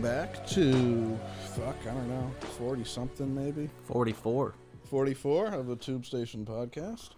[0.00, 1.18] welcome back to
[1.54, 4.54] fuck, I don't know, forty something maybe, 44.
[4.84, 7.10] forty four of the Tube Station podcast.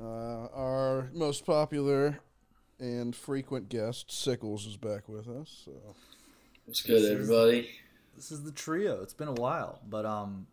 [0.00, 2.18] Uh, our most popular
[2.80, 5.62] and frequent guest Sickles is back with us.
[5.64, 5.72] So
[6.64, 7.68] What's good, This is- everybody?
[8.16, 9.02] This is the trio.
[9.02, 10.46] It's been a while, but um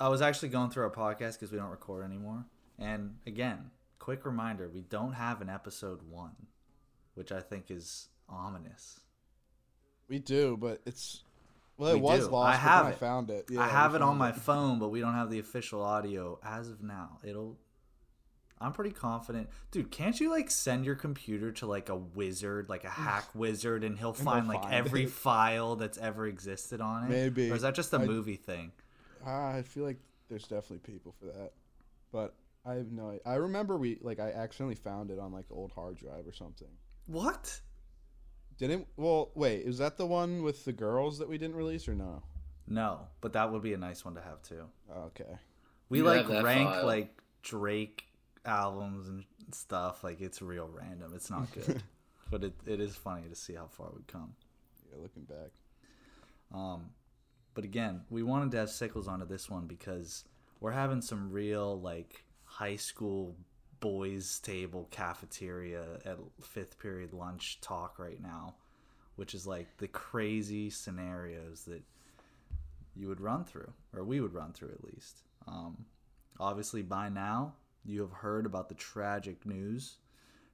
[0.00, 2.44] I was actually going through our podcast because we don't record anymore.
[2.78, 6.30] And again, quick reminder, we don't have an episode 1,
[7.14, 9.00] which I think is ominous.
[10.08, 11.22] We do, but it's
[11.76, 12.32] well, it We was do.
[12.32, 12.48] lost.
[12.48, 12.98] I but have then I it.
[12.98, 13.44] found it.
[13.50, 16.38] Yeah, I have it on found my phone, but we don't have the official audio
[16.44, 17.18] as of now.
[17.24, 17.56] It'll
[18.60, 19.48] I'm pretty confident.
[19.70, 23.84] Dude, can't you like send your computer to like a wizard, like a hack wizard,
[23.84, 25.10] and he'll find like find every it.
[25.10, 27.10] file that's ever existed on it?
[27.10, 27.50] Maybe.
[27.50, 28.72] Or is that just a I- movie thing?
[29.24, 31.52] Ah, I feel like there's definitely people for that,
[32.12, 32.34] but
[32.64, 33.18] I have no.
[33.24, 36.68] I remember we like I accidentally found it on like old hard drive or something.
[37.06, 37.60] What?
[38.58, 41.94] Didn't well wait, is that the one with the girls that we didn't release or
[41.94, 42.22] no?
[42.66, 44.64] No, but that would be a nice one to have too.
[44.94, 45.38] Oh, okay.
[45.88, 46.84] We You like rank file.
[46.86, 48.04] like Drake
[48.44, 50.02] albums and stuff.
[50.04, 51.12] Like it's real random.
[51.14, 51.82] It's not good,
[52.30, 54.34] but it, it is funny to see how far we've come.
[54.90, 55.50] Yeah, looking back.
[56.52, 56.90] Um,
[57.54, 60.24] but again, we wanted to have Sickles onto this one because
[60.60, 63.36] we're having some real like high school
[63.80, 68.54] boys table cafeteria at fifth period lunch talk right now,
[69.16, 71.82] which is like the crazy scenarios that
[72.94, 75.22] you would run through, or we would run through at least.
[75.46, 75.84] Um,
[76.40, 79.96] obviously, by now you have heard about the tragic news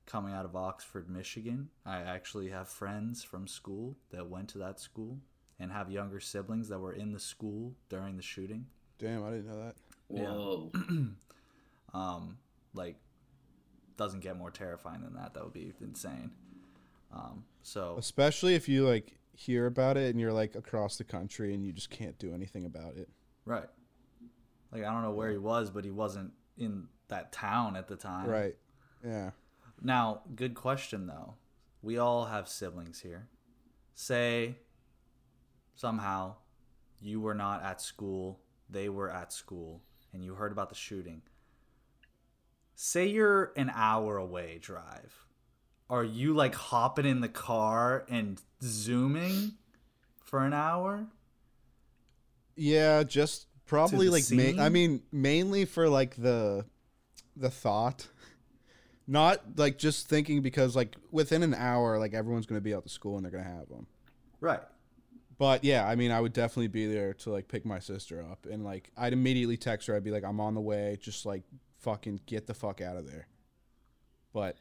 [0.07, 1.69] coming out of Oxford, Michigan.
[1.87, 5.19] I actually have friends from school that went to that school
[5.59, 8.67] and have younger siblings that were in the school during the shooting.
[8.99, 9.75] Damn, I didn't know that.
[10.11, 10.33] Yeah.
[10.33, 10.73] Whoa.
[11.95, 12.39] Um,
[12.75, 12.97] like,
[13.97, 15.35] doesn't get more terrifying than that.
[15.35, 16.31] That would be insane.
[17.13, 21.55] Um, so Especially if you like hear about it and you're like across the country
[21.55, 23.09] and you just can't do anything about it.
[23.45, 23.69] right,
[24.73, 27.97] like I don't know where he was, but he wasn't in that town at the
[27.97, 28.29] time.
[28.29, 28.57] Right.
[29.05, 29.31] Yeah.
[29.83, 31.35] Now, good question though.
[31.83, 33.29] We all have siblings here.
[33.95, 34.57] Say
[35.75, 36.35] somehow
[37.01, 38.41] you were not at school,
[38.71, 41.23] they were at school, and you heard about the shooting.
[42.75, 45.27] Say you're an hour away drive.
[45.89, 49.53] Are you like hopping in the car and zooming
[50.23, 51.07] for an hour?
[52.57, 56.65] Yeah, just probably like ma- I mean mainly for like the
[57.37, 58.09] the thought.
[59.07, 62.85] Not like just thinking because like within an hour like everyone's going to be out
[62.85, 63.87] to school and they're going to have them.
[64.41, 64.61] Right.
[65.37, 68.47] But yeah, I mean, I would definitely be there to like pick my sister up,
[68.51, 69.97] and like I'd immediately text her.
[69.97, 70.97] I'd be like, "I'm on the way.
[71.01, 71.43] Just like
[71.85, 73.29] fucking get the fuck out of there."
[74.33, 74.57] But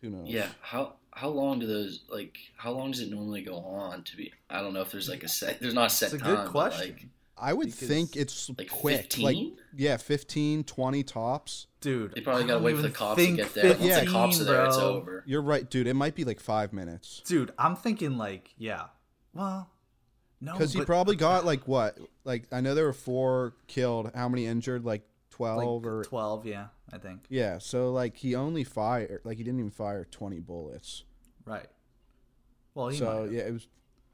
[0.00, 0.28] who knows?
[0.28, 0.48] Yeah.
[0.60, 2.38] How how long do those like?
[2.56, 4.02] How long does it normally go on?
[4.04, 5.60] To be, I don't know if there's like a set.
[5.60, 6.36] There's not a set It's a time.
[6.44, 6.92] good question.
[6.92, 7.06] Like,
[7.36, 9.16] I would Because, think it's like quick.
[9.18, 9.56] Like 15?
[9.76, 11.66] yeah, 15, 20 tops.
[11.80, 13.64] Dude, they probably I gotta wait for the cops to get there.
[13.70, 14.84] Once 15, the cops are there, it's bro.
[14.86, 15.24] over.
[15.26, 15.88] You're right, dude.
[15.88, 18.84] It might be like five minutes Dude, I'm thinking like, yeah.
[19.34, 19.68] Well,
[20.40, 21.98] no, because he probably got like what?
[22.24, 24.12] Like I know there were four killed.
[24.14, 24.84] How many injured?
[24.84, 27.24] Like twelve like or 12, yeah, I think.
[27.28, 27.58] yeah.
[27.58, 31.04] So like he only fired like he didn't even fire twenty bullets.
[31.44, 31.66] Right.
[32.74, 33.66] Well, he might so yeah, it was,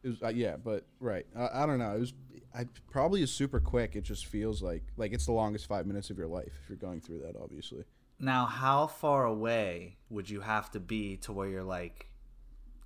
[0.03, 1.27] it was uh, yeah, but right.
[1.37, 1.95] I, I don't know.
[1.95, 2.13] It was,
[2.55, 3.95] I probably is super quick.
[3.97, 6.79] It just feels like like it's the longest five minutes of your life if you're
[6.79, 7.35] going through that.
[7.41, 7.85] Obviously,
[8.19, 12.09] Now, how far away would you have to be to where you're like,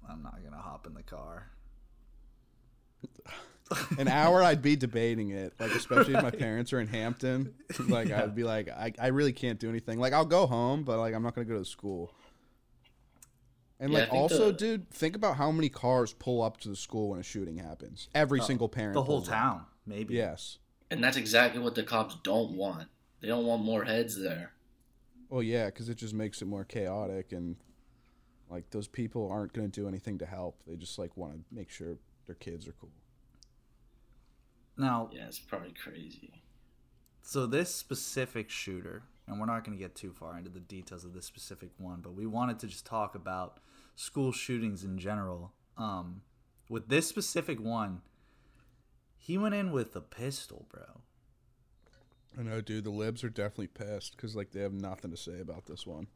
[0.09, 1.51] I'm not gonna hop in the car?
[3.99, 5.53] an hour I'd be debating it.
[5.59, 7.55] Like especially if my parents are in Hampton,
[7.89, 8.23] like Yeah.
[8.23, 9.99] I'd be like, I, I really can't do anything.
[9.99, 12.13] Like I'll go home, but like I'm not gonna go to school.
[13.81, 16.77] And Yeah, like also, the- dude, think about how many cars pull up to the
[16.77, 18.09] school when a shooting happens.
[18.15, 18.97] Every single parent.
[18.97, 19.35] Uh, The whole pulls up.
[19.35, 20.15] town, maybe.
[20.15, 20.59] Yes.
[20.91, 22.89] And that's exactly what the cops don't want.
[23.21, 24.53] They don't want more heads there.
[25.31, 27.57] Well, yeah, because it just makes it more chaotic, and
[28.51, 30.61] like those people aren't going to do anything to help.
[30.67, 31.97] They just like want to make sure
[32.27, 32.91] their kids are cool.
[34.83, 36.43] Now, Yeah, it's probably crazy.
[37.23, 41.05] so this specific shooter, and we're not going to get too far into the details
[41.05, 43.61] of this specific one, but we wanted to just talk about
[43.95, 45.53] school shootings in general.
[45.79, 46.23] Um,
[46.69, 48.03] with this specific one,
[49.17, 51.03] he went in with a pistol, bro.
[52.37, 52.83] I know, dude.
[52.85, 56.09] The libs are definitely pissed because like they have nothing to say about this one.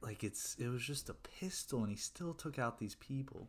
[0.00, 3.48] Like it's it was just a pistol, and he still took out these people.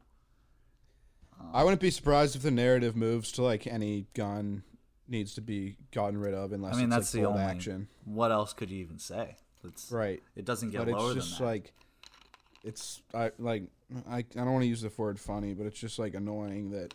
[1.54, 4.63] I wouldn't be surprised if the narrative moves to like any gun
[5.07, 7.42] needs to be gotten rid of unless I mean, it's that's like the only.
[7.42, 7.88] action.
[8.06, 9.38] What else could you even say?
[9.63, 10.22] It's Right.
[10.36, 11.51] It doesn't get but lower it's just than that.
[11.54, 11.74] like
[12.63, 13.63] it's I like
[14.10, 16.94] I I don't want to use the word funny, but it's just like annoying that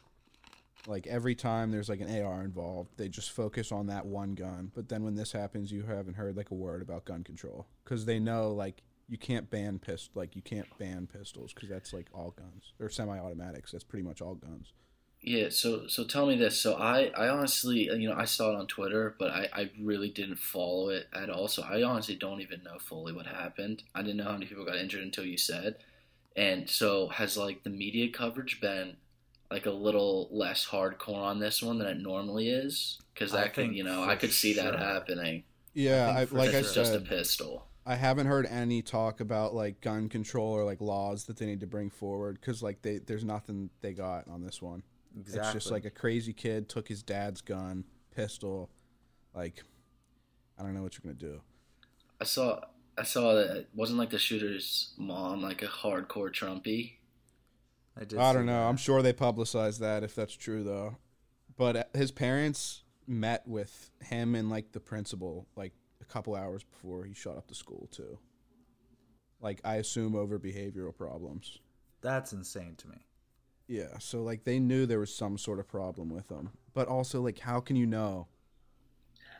[0.87, 4.71] like every time there's like an AR involved, they just focus on that one gun.
[4.75, 8.05] But then when this happens, you haven't heard like a word about gun control because
[8.05, 12.06] they know like you can't ban pist like you can't ban pistols because that's like
[12.14, 13.70] all guns or semi-automatics.
[13.70, 14.73] That's pretty much all guns.
[15.20, 16.59] Yeah, so so tell me this.
[16.59, 19.70] So I, I honestly, uh, you know, I saw it on Twitter, but I, I
[19.79, 21.47] really didn't follow it at all.
[21.49, 23.82] So I honestly don't even know fully what happened.
[23.94, 25.76] I didn't know how many people got injured until you said.
[26.35, 28.97] And so has like the media coverage been
[29.50, 32.99] like a little less hardcore on this one than it normally is?
[33.12, 35.44] Because I that could, think you know, I could see that happening.
[35.75, 37.67] Yeah, think I, for like I If it's just a pistol.
[37.84, 41.61] I haven't heard any talk about like gun control or like laws that they need
[41.61, 44.82] to bring forward because like they there's nothing they got on this one.
[45.19, 45.40] Exactly.
[45.40, 47.84] It's just like a crazy kid took his dad's gun,
[48.14, 48.70] pistol.
[49.34, 49.62] Like,
[50.58, 51.43] I don't know what you're gonna do.
[52.20, 52.61] I saw
[52.96, 56.93] I saw that it wasn't like the shooter's mom like a hardcore Trumpy.
[58.00, 58.52] I, did I don't know.
[58.52, 58.69] that.
[58.69, 60.96] I'm sure they publicized that if that's true though.
[61.56, 65.81] But uh, his parents met with him and like the principal like a
[66.12, 68.19] couple hours before he shut up the school too.
[69.41, 71.59] Like I assume over behavioral problems.
[72.00, 72.97] That's insane to me.
[73.69, 76.50] Yeah, so like they knew there was some sort of problem with him.
[76.75, 78.26] But also like how can you know?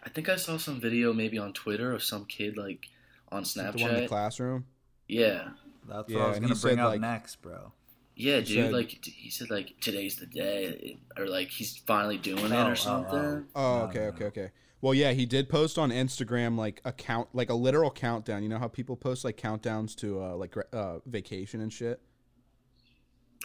[0.04, 2.88] I think I saw some video maybe on Twitter of some kid like
[3.30, 4.66] on The one in the classroom?
[5.08, 5.50] Yeah.
[5.88, 7.72] That's Yeah, what I was and gonna he bring said, up like- next, bro.
[8.14, 8.64] Yeah, He dude.
[8.66, 12.66] said- like he said, like today's the day, or like he's finally doing it Oh,
[12.66, 13.46] oh, or something.
[13.54, 14.50] Oh, No, okay, okay, okay.
[14.82, 18.43] Well, yeah, he did post on Instagram like a count, like a literal countdown.
[18.43, 22.00] You know how people post like countdowns to uh, like uh, vacation and shit.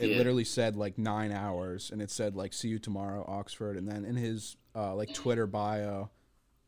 [0.01, 0.17] It Yeah.
[0.17, 4.03] literally said like nine hours, and it said like "See you tomorrow, Oxford." And then
[4.03, 6.09] in his uh, like Twitter bio,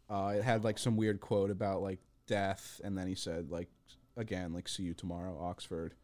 [0.07, 3.69] uh, it had like some weird quote about like death, and then he said like
[4.15, 5.95] again like "See you tomorrow, Oxford."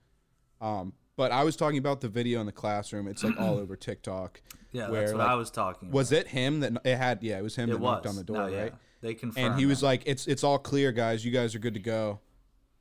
[0.60, 3.08] Um, but I was talking about the video in the classroom.
[3.08, 4.42] It's like all over TikTok.
[4.72, 5.92] Yeah, where, that's what like, I was talking.
[5.92, 7.24] Was it him that it had?
[7.24, 7.72] Yeah, it was him about.
[7.72, 8.62] that It was knocked on the door, No, yeah.
[8.64, 8.74] right?
[9.02, 9.48] They confirmed.
[9.52, 9.86] And he was that.
[9.86, 11.24] like, "It's it's all clear, guys.
[11.24, 12.20] You guys are good to go."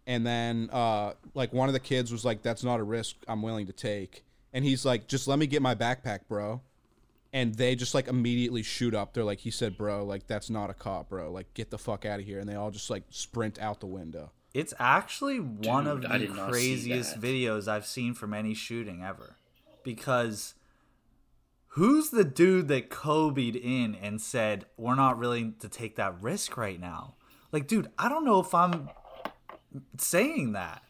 [0.07, 3.43] And then uh, like one of the kids was like, "That's not a risk I'm
[3.43, 6.61] willing to take." And he's like, "Just let me get my backpack, bro."
[7.33, 9.13] And they just like immediately shoot up.
[9.13, 11.31] They're like, "He said, bro, like that's not a cop, bro.
[11.31, 13.87] Like get the fuck out of here." And they all just like sprint out the
[13.87, 14.31] window.
[14.55, 18.33] It's actually one of Dude, I the did not see craziest videos I've seen from
[18.33, 19.37] any shooting ever.
[19.83, 20.55] Because
[21.71, 26.57] who's the dude that Kobe'd in and said, We're not willing to take that risk
[26.57, 27.15] right now?
[27.51, 28.91] Like, dude, I don't know if I'm
[29.99, 30.83] saying that.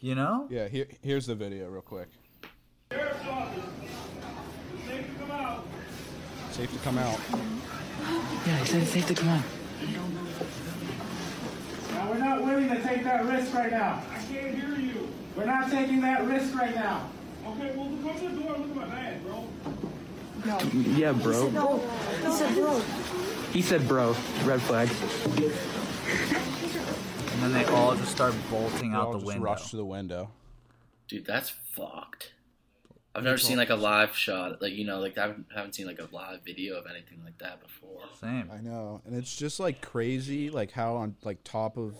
[0.00, 0.46] You know?
[0.48, 2.08] Yeah, here here's the video real quick.
[2.90, 3.00] Safe
[5.06, 5.64] to come out.
[6.52, 7.18] Safe to come out.
[8.46, 9.42] Yeah, he said it's safe to come on.
[12.10, 14.02] Now, we're not willing to take that risk right now.
[14.10, 15.08] I can't hear you.
[15.36, 17.08] We're not taking that risk right now.
[17.46, 19.46] Okay, well, come to the door and look at my bag, bro.
[20.44, 20.58] No.
[20.96, 21.48] Yeah, bro.
[22.22, 22.80] He said, bro.
[23.52, 24.16] He said, bro.
[24.44, 24.88] Red flag.
[27.32, 29.44] And then they all just start bolting They all out the just window.
[29.44, 30.30] rush to the window.
[31.08, 32.32] Dude, that's fucked.
[33.14, 35.86] I've never seen like a live shot, like you know, like I haven't, haven't seen
[35.86, 38.02] like a live video of anything like that before.
[38.20, 38.50] Same.
[38.52, 41.96] I know, and it's just like crazy, like how on like top of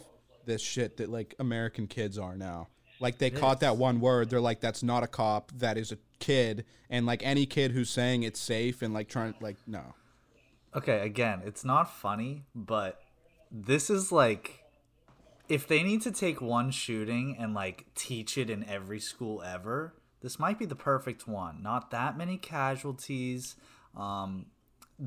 [0.46, 2.68] this shit that like American kids are now.
[3.00, 5.98] Like they caught that one word, they're like, "That's not a cop, that is a
[6.18, 9.94] kid," and like any kid who's saying it's safe and like trying, like no,
[10.74, 13.00] Okay, again, it's not funny, but
[13.50, 14.62] this is like
[15.48, 19.94] if they need to take one shooting and like teach it in every school ever,
[20.20, 21.62] this might be the perfect one.
[21.62, 23.56] Not that many casualties.
[23.96, 24.46] Um,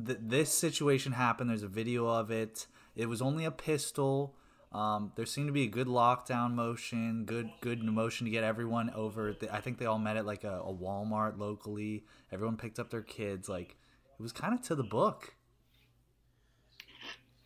[0.05, 1.49] th- this situation happened.
[1.49, 2.67] There's a video of it.
[2.95, 4.35] It was only a pistol.
[4.71, 8.89] Um, there seemed to be a good lockdown motion, good good motion to get everyone
[8.95, 9.35] over.
[9.51, 12.05] I think they all met at like a, a Walmart locally.
[12.31, 13.47] Everyone picked up their kids.
[13.47, 13.77] Like
[14.19, 15.35] it was kind of to the book.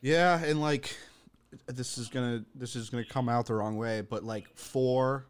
[0.02, 0.96] yeah, and like
[1.66, 5.28] this is gonna this is gonna come out the wrong way, but like four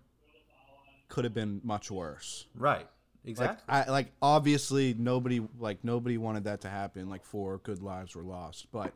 [1.09, 2.45] could have been much worse.
[2.55, 2.79] Right.
[2.79, 2.89] Like
[3.25, 3.63] Exactly.
[3.67, 7.09] I like obviously nobody like nobody wanted that to happen.
[7.09, 8.93] Like four good lives were lost, but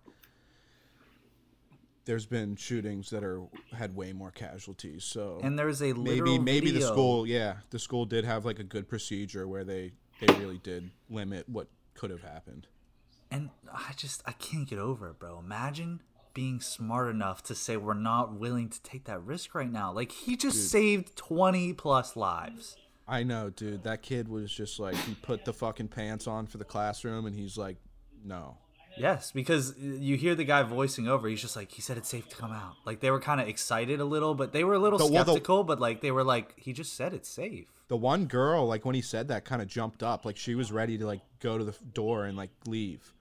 [2.05, 3.41] there's been shootings that are
[3.73, 5.03] had way more casualties.
[5.03, 8.63] So and there's a maybe maybe the school yeah the school did have like a
[8.63, 12.67] good procedure where they they really did limit what could have happened.
[13.29, 15.39] and I just I can't get over it, bro.
[15.39, 16.01] Imagine
[16.33, 19.91] being smart enough to say we're not willing to take that risk right now.
[19.91, 22.75] Like he just saved 20 plus lives.
[23.07, 23.83] I know, dude.
[23.83, 27.35] That kid was just like he put the fucking pants on for the classroom, and
[27.35, 27.77] he's like,
[28.23, 28.57] no.
[28.97, 31.27] Yes, because you hear the guy voicing over.
[31.27, 32.75] He's just like he said it's safe to come out.
[32.85, 35.23] Like they were kind of excited a little, but they were a little The- well,
[35.23, 35.63] the- skeptical.
[35.63, 37.67] but like they were like he just said it's safe.
[37.87, 40.71] The one girl, like when he said that, kind of jumped up, like she was
[40.71, 43.13] ready to like go to the door and like leave.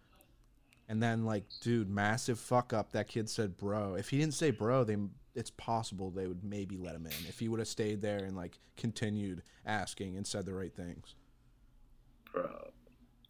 [0.91, 2.91] And then like, dude, massive fuck up.
[2.91, 4.97] That kid said, "Bro." If he didn't say "bro," they
[5.37, 8.37] it's possible they would maybe let him in if he would have stayed there and
[8.37, 11.15] like continued asking and said the right things.
[12.33, 12.73] Bro,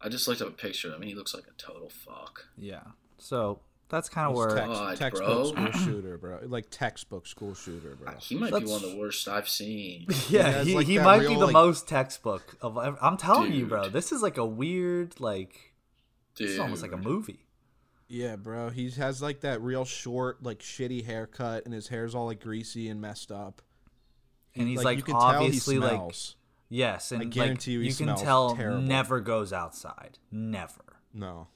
[0.01, 1.03] I just looked up a picture of him.
[1.03, 2.47] He looks like a total fuck.
[2.57, 2.81] Yeah.
[3.19, 5.71] So that's kind of where text- God, textbook bro.
[5.71, 6.39] school shooter, bro.
[6.45, 8.13] Like textbook school shooter, bro.
[8.19, 10.07] He might That's- be one of the worst I've seen.
[10.29, 12.75] yeah has, he, like, he that might be the like- most textbook of.
[12.75, 13.87] I'm telling you, bro.
[13.89, 15.73] This is like a weird like.
[16.33, 16.49] Dude.
[16.49, 17.45] It's almost like a movie.
[18.13, 18.69] Yeah, bro.
[18.71, 22.89] He has like that real short, like shitty haircut, and his hair's all like greasy
[22.89, 23.61] and messed up.
[24.53, 26.35] And he's like, like, you can tell he obviously like smells.
[26.67, 28.81] yes, and I guarantee you like, he you can tell terrible.
[28.81, 30.17] never goes outside.
[30.29, 31.47] Never, No.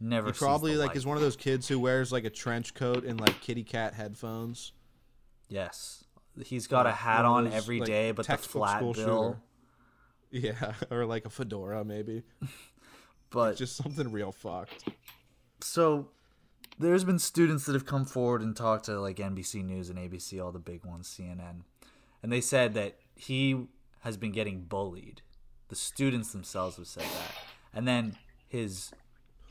[0.00, 0.28] never.
[0.28, 0.96] He probably like light.
[0.96, 3.92] is one of those kids who wears like a trench coat and like kitty cat
[3.92, 4.72] headphones.
[5.50, 6.04] Yes,
[6.42, 8.94] he's got a hat of on those, every like, day, but the flat bill.
[8.94, 9.36] shooter.
[10.30, 12.22] Yeah, or like a fedora maybe.
[13.30, 14.88] But Just something real fucked.
[15.60, 16.08] So
[16.78, 20.42] there's been students that have come forward and talked to like NBC News and ABC,
[20.42, 21.62] all the big ones, CNN,
[22.22, 23.66] and they said that he
[24.00, 25.22] has been getting bullied.
[25.68, 27.32] The students themselves have said that,
[27.74, 28.92] and then his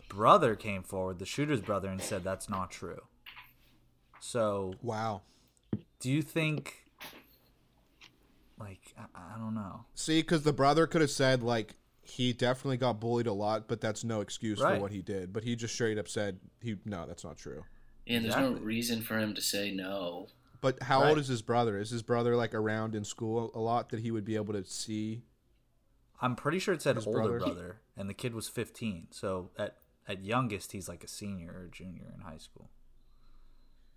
[0.08, 3.02] brother came forward, the shooter's brother, and said that's not true.
[4.20, 5.24] So, Wow.
[6.00, 6.84] do you think?
[8.58, 9.86] Like, I, I don't know.
[9.96, 13.82] See, because the brother could have said like he definitely got bullied a lot, but
[13.82, 14.76] that's no excuse Right.
[14.76, 15.34] for what he did.
[15.34, 17.64] But he just straight up said he no, that's not true.
[18.08, 20.28] And there's no reason for him to say no.
[20.62, 21.10] But how Right.
[21.10, 21.78] old is his brother?
[21.80, 24.64] Is his brother like around in school a lot that he would be able to
[24.64, 25.24] see?
[26.22, 27.40] I'm pretty sure it said His older brother?
[27.40, 29.08] brother, and the kid was 15.
[29.12, 32.70] So at at youngest, he's like a senior or junior in high school.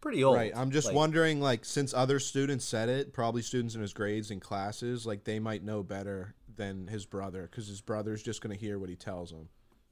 [0.01, 0.37] Pretty old.
[0.37, 0.57] Right.
[0.57, 4.31] I'm just like- wondering, like, since other students said it, probably students in his grades
[4.31, 8.55] and classes, like, they might know better than his brother because his brother's just going
[8.55, 9.49] to hear what he tells him.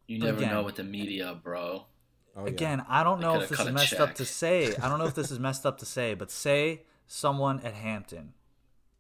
[0.07, 1.87] You But never again- know with the media, bro.
[2.37, 2.49] Oh, yeah.
[2.51, 4.77] Again, I don't know if this is a messed up to say.
[4.77, 8.35] I don't know if this is messed up to say, but say someone at Hampton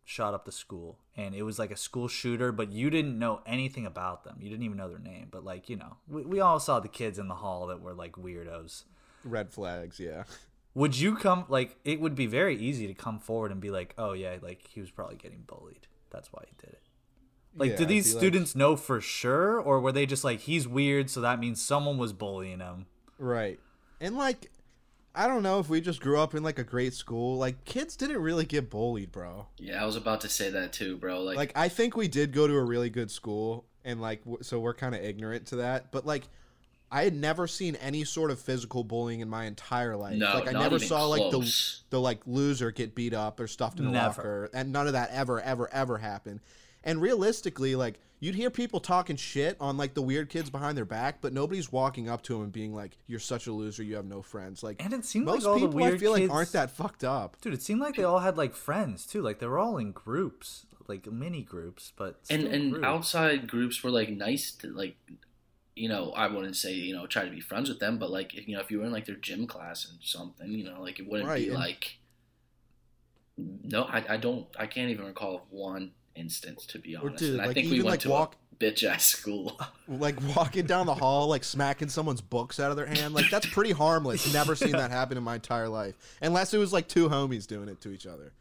[0.04, 3.42] shot up the school and it was like a school shooter, but you didn't know
[3.44, 4.36] anything about them.
[4.40, 5.28] You didn't even know their name.
[5.30, 7.92] But like, you know, we, we all saw the kids in the hall that were
[7.92, 8.84] like weirdos.
[9.24, 10.24] Red flags, yeah.
[10.74, 13.94] Would you come like it would be very easy to come forward and be like,
[13.96, 15.86] "Oh yeah, like he was probably getting bullied.
[16.10, 16.82] That's why he did it."
[17.56, 20.24] Like Yeah, did I'd these be like- students know for sure or were they just
[20.24, 22.86] like he's weird so that means someone was bullying him?
[23.18, 23.58] Right.
[23.98, 24.50] And, like,
[25.14, 27.38] I don't know if we just grew up in, like, a great school.
[27.38, 29.46] Like, kids didn't really get bullied, bro.
[29.56, 31.22] Yeah, I was about to say that too, bro.
[31.22, 34.42] Like, Like, I think we did go to a really good school, and, like, w-
[34.42, 35.90] so we're kind of ignorant to that.
[35.92, 36.24] But, like,
[36.92, 40.18] I had never seen any sort of physical bullying in my entire life.
[40.18, 41.82] No, like I not never even saw like close.
[41.90, 44.06] the the like loser get beat up or stuffed in a Never.
[44.06, 46.40] locker, and none of that ever, ever, ever happened.
[46.86, 50.84] And realistically, like you'd hear people talking shit on like the weird kids behind their
[50.86, 53.82] back, but nobody's walking up to them and being like, "You're such a loser.
[53.82, 56.14] You have no friends." Like And it seemed most like all the people, I feel
[56.14, 56.28] kids...
[56.28, 57.36] like aren't that fucked up.
[57.40, 59.20] Dude, it seemed like they all had like friends too.
[59.20, 62.86] Like they were all in groups, like mini groups, but and still and groups.
[62.86, 64.96] outside groups were like nice to like
[65.78, 68.32] you know i wouldn't say you know try to be friends with them but like
[68.32, 70.98] you know if you were in like their gym class or something you know like
[70.98, 71.98] it wouldn't Right, be and- like
[73.36, 77.42] no I, I don't i can't even recall one instance to be honest dude, and
[77.42, 79.58] i like, think we went like, to walk- a bitch ass school
[79.88, 83.14] Like walking down the hall, like smacking someone's books out of their hand.
[83.14, 84.32] Like that's pretty harmless.
[84.32, 87.68] Never seen that happen in my entire life, unless it was like two homies doing
[87.68, 88.32] it to each other.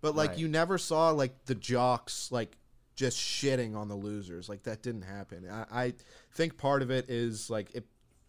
[0.00, 0.38] But like Right.
[0.38, 2.56] you never saw like the jocks like
[2.94, 4.48] just shitting on the losers.
[4.48, 5.46] Like that didn't happen.
[5.50, 5.92] I, I
[6.32, 7.84] think part of it is like it.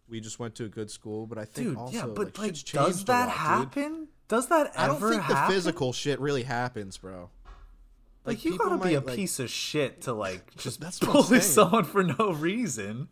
[0.10, 2.54] We just went to a good school, but I think dude, also yeah, but like,
[2.56, 3.84] like, does that lot, dude.
[3.84, 4.08] happen?
[4.30, 5.48] Does that ever I don't think happen?
[5.48, 7.30] the physical shit really happens, bro.
[8.28, 11.22] Like, you gotta be a like- piece of shit to like just That's what I'm
[11.24, 13.08] bully someone for no reason.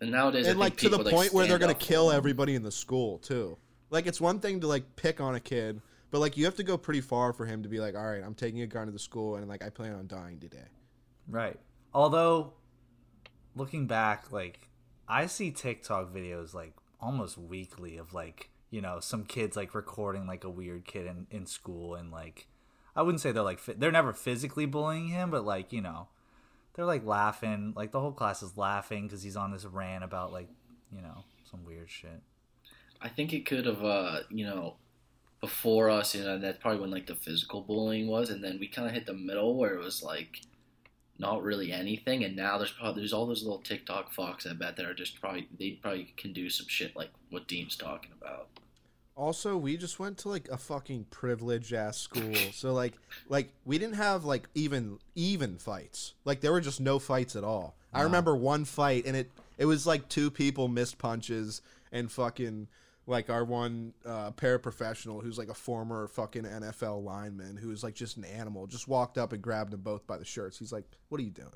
[0.00, 2.54] and nowadays I and like think to the people, point where they're gonna kill everybody
[2.54, 3.56] in the school too.
[3.90, 5.80] Like it's one thing to like pick on a kid,
[6.10, 8.22] but like you have to go pretty far for him to be like, all right,
[8.24, 10.66] I'm taking a gun to the school and like I plan on dying today.
[11.28, 11.58] Right.
[11.94, 12.54] Although,
[13.54, 14.68] looking back, like
[15.08, 20.26] I see TikTok videos like almost weekly of like you know some kids like recording
[20.26, 22.48] like a weird kid in in school and like
[22.96, 26.08] I wouldn't say they're like they're never physically bullying him, but like you know
[26.74, 30.32] they're like laughing like the whole class is laughing because he's on this rant about
[30.32, 30.48] like
[30.94, 32.20] you know some weird shit.
[33.00, 34.76] I think it could have, uh, you know,
[35.40, 38.68] before us, you know, that's probably when like the physical bullying was, and then we
[38.68, 40.40] kind of hit the middle where it was like,
[41.18, 44.76] not really anything, and now there's probably there's all those little TikTok fox I bet
[44.76, 48.48] that are just probably they probably can do some shit like what Dean's talking about.
[49.16, 52.34] Also, we just went to like a fucking privileged ass school.
[52.52, 52.94] So like
[53.28, 56.12] like we didn't have like even even fights.
[56.24, 57.76] Like there were just no fights at all.
[57.94, 62.68] I remember one fight and it it was like two people missed punches and fucking
[63.06, 67.94] like our one uh, paraprofessional who's like a former fucking NFL lineman who was like
[67.94, 70.58] just an animal just walked up and grabbed them both by the shirts.
[70.58, 71.48] He's like, "What are you doing?"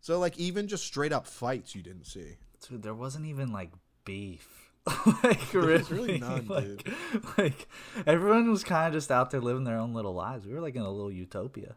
[0.00, 2.38] So like even just straight up fights you didn't see.
[2.68, 3.70] Dude, there wasn't even like
[4.04, 4.59] beef.
[5.22, 6.94] like was really, really none, like, dude.
[7.38, 7.68] like
[8.06, 10.46] everyone was kind of just out there living their own little lives.
[10.46, 11.74] We were like in a little utopia.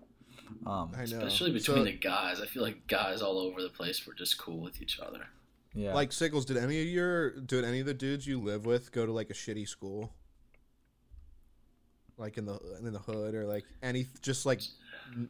[0.66, 1.18] Um, I know.
[1.18, 4.38] Especially between So- the guys, I feel like guys all over the place were just
[4.38, 5.28] cool with each other.
[5.74, 8.92] yeah, Like Sickles, did any of your did any of the dudes you live with
[8.92, 10.14] go to like a shitty school?
[12.18, 14.62] Like in the in the hood or like any just like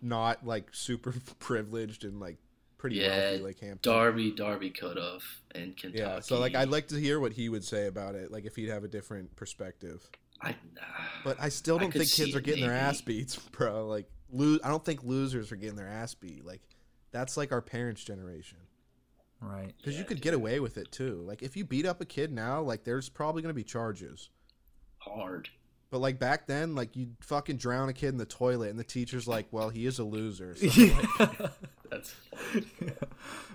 [0.01, 2.37] not like super privileged and like
[2.83, 3.91] pretty Yeah, wealthy like Hampton.
[3.91, 5.23] Darby, Darby could have
[5.55, 5.99] in Kentucky.
[5.99, 8.57] yeah, so like I'd like to hear what he would say about it, like if
[8.57, 10.09] he'd have a different perspective.
[10.41, 10.81] I, nah.
[11.23, 13.87] But I still don't could think kids are it getting their ass beats, bro.
[13.87, 16.45] Like lose I don't think losers are getting their ass beat.
[16.45, 16.61] Like
[17.11, 18.57] that's like our parents' generation.
[19.39, 19.73] right.
[19.77, 21.23] Because you could get away with it too.
[21.25, 24.29] Like if you beat up a kid now, like there's probably gonna be charges.
[24.97, 25.47] hard.
[25.93, 28.83] But like back then, like you'd fucking drown a kid in the toilet, and the
[28.83, 30.65] teacher's like, "Well, he is a loser." So,
[31.91, 32.65] That's funny.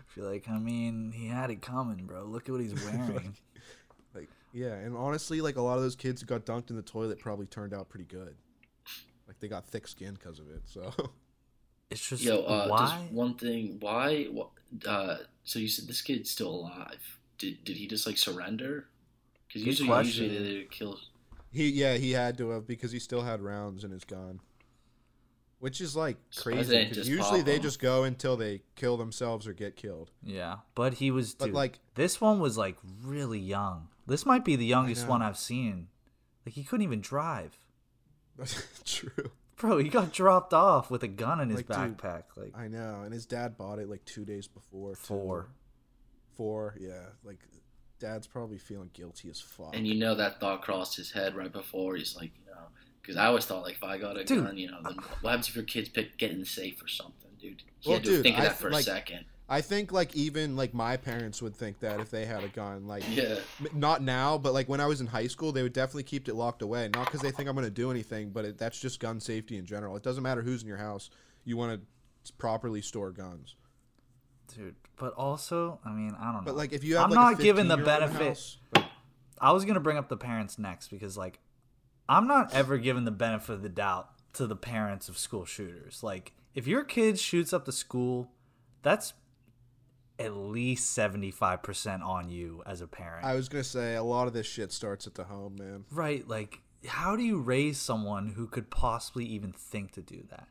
[0.06, 2.22] feel like I mean he had it coming, bro.
[2.22, 3.34] Look at what he's wearing.
[4.14, 6.82] like, yeah, and honestly, like a lot of those kids who got dunked in the
[6.82, 8.36] toilet probably turned out pretty good.
[9.26, 10.62] Like they got thick skin because of it.
[10.66, 10.92] So
[11.90, 12.78] it's just Yo, uh, why?
[12.78, 13.78] just one thing.
[13.80, 14.28] Why?
[14.86, 17.18] Uh, so you said this kid's still alive.
[17.36, 18.86] Did did he just like surrender?
[19.48, 20.24] Because usually, question.
[20.26, 21.00] usually they kill.
[21.50, 24.40] He, yeah, he had to have because he still had rounds in his gun,
[25.60, 26.70] which is like crazy.
[26.70, 30.10] didn't 'cause just usually they just go until they kill themselves or get killed.
[30.22, 31.34] Yeah, but he was.
[31.34, 33.88] But, Dude, like- this one was like really young.
[34.06, 35.88] This might be the youngest one I've seen.
[36.46, 37.58] Like he couldn't even drive,
[38.84, 39.30] True.
[39.56, 39.78] bro.
[39.78, 42.22] He got dropped off with a gun in his Like, dude, backpack.
[42.36, 44.90] Like I know, and his dad bought it like two days before.
[44.90, 44.96] too.
[44.96, 45.48] four.
[46.36, 47.06] Four, yeah.
[47.24, 47.40] Like,
[47.98, 49.74] dad's probably feeling guilty as fuck.
[49.74, 51.96] And you know that thought crossed his head right before.
[51.96, 52.60] He's like, you know,
[53.02, 55.30] because I always thought like if I got a Dude, gun, you know, then what
[55.30, 57.62] happens if your kids pick get in safe or something, dude?
[57.80, 59.24] He Well, dude, think of that th- for like- a second.
[59.50, 62.86] I think like even like my parents would think that if they had a gun,
[62.86, 63.36] like Yeah,
[63.72, 66.34] not now, but like when I was in high school, they would definitely keep it
[66.34, 66.90] locked away.
[66.92, 69.56] Not because they think I'm going to do anything, but it, that's just gun safety
[69.56, 69.96] in general.
[69.96, 71.08] It doesn't matter who's in your house.
[71.46, 73.56] You want to properly store guns.
[74.54, 74.74] Dude.
[74.96, 76.40] But also, I mean, I don't know.
[76.44, 78.28] But like if you have, I'm like, not giving the 15-year-old benefit.
[78.28, 78.58] house,
[79.40, 81.38] I was gonna bring up the parents next because like
[82.08, 86.02] I'm not ever giving the benefit of the doubt to the parents of school shooters.
[86.02, 88.30] Like if your kid shoots up the school,
[88.82, 89.14] that's
[90.18, 93.24] at least 75% on you as a parent.
[93.24, 95.84] I was gonna say a lot of this shit starts at the home, man.
[95.90, 100.48] right, like how do you raise someone who could possibly even think to do that?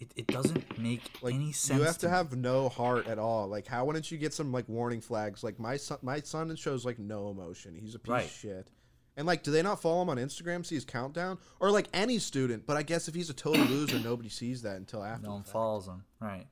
[0.00, 1.78] It, it doesn't make Like any sense.
[1.78, 2.12] you have to me.
[2.12, 3.46] have no heart at all.
[3.48, 5.44] Like how wouldn't you get some like warning flags?
[5.44, 7.74] Like my son, my son shows like no emotion.
[7.74, 8.24] He's a piece Right.
[8.24, 8.68] of shit.
[9.16, 10.64] And like, do they not follow him on Instagram?
[10.64, 12.64] See his countdown, or like any student?
[12.66, 15.26] But I guess if he's a total loser, nobody sees that until after.
[15.26, 16.04] no one follows them.
[16.20, 16.46] Right.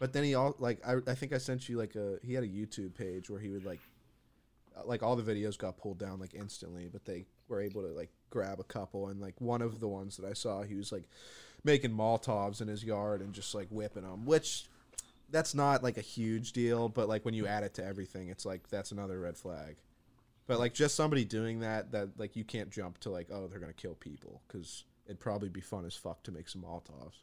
[0.00, 2.42] But then he all like I, I think I sent you like a he had
[2.42, 3.80] a YouTube page where he would like
[4.76, 7.88] uh, like all the videos got pulled down like instantly, but they were able to
[7.88, 10.90] like grab a couple and like one of the ones that I saw he was
[10.90, 11.04] like
[11.64, 14.66] making Molotovs in his yard and just like whipping them, which
[15.30, 18.46] that's not like a huge deal, but like when you add it to everything, it's
[18.46, 19.76] like that's another red flag.
[20.46, 23.58] But like just somebody doing that that like you can't jump to like oh they're
[23.60, 27.22] gonna kill people because it'd probably be fun as fuck to make some Molotovs.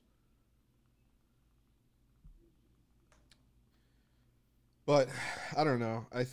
[4.85, 5.09] But
[5.57, 6.05] I don't know.
[6.11, 6.29] I th-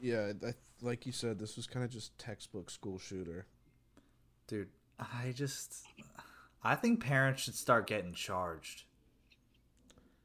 [0.00, 3.46] yeah, I, like you said, this was kind of just textbook school shooter.
[4.48, 5.86] Dude, I just
[6.64, 8.84] I think parents should start getting charged.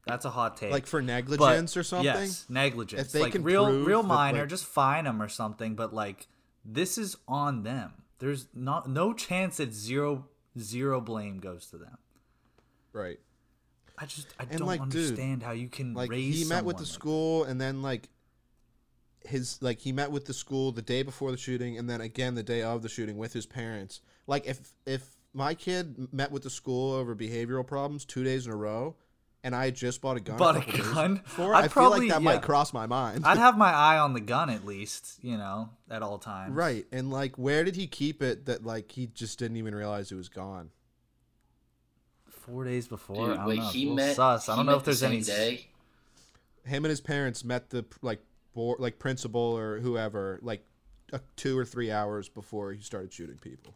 [0.06, 0.70] That's a hot take.
[0.72, 2.06] Like for But- negligence or something.
[2.06, 3.02] Yes, negligence.
[3.02, 5.74] If they like can real, prove real that, minor, like- just fine them or something.
[5.74, 6.26] But like,
[6.64, 7.92] this is on them.
[8.18, 10.26] There's not no chance that zero
[10.58, 11.98] zero blame goes to them.
[12.92, 13.20] Right.
[13.98, 16.34] I just I And, don't like, dude, understand how you can Like raise.
[16.38, 18.08] he met with the like school and then like
[19.26, 22.34] his like he met with the school the day before the shooting and then again
[22.34, 24.00] the day of the shooting with his parents.
[24.26, 28.52] Like if if my kid met with the school over behavioral problems 2 days in
[28.52, 28.96] a row
[29.42, 31.14] and I just bought a gun Bought a couple gun?
[31.16, 32.18] before, I'd I feel like that yeah.
[32.18, 33.24] might cross my mind.
[33.24, 36.54] I'd have my eye on the gun at least, you know, at all times.
[36.54, 36.84] Right.
[36.92, 40.16] And like where did he keep it that like he just didn't even realize it
[40.16, 40.70] was gone?
[42.50, 43.28] four days before.
[43.28, 43.68] Dude, I don't wait, know.
[43.68, 44.16] He little met.
[44.16, 44.48] sus.
[44.48, 45.20] I don't know if there's the any.
[45.22, 45.66] day.
[46.64, 48.20] Him and his parents met the like
[48.54, 50.64] board, like principal or whoever like
[51.12, 53.74] uh, two or three hours before he started shooting people.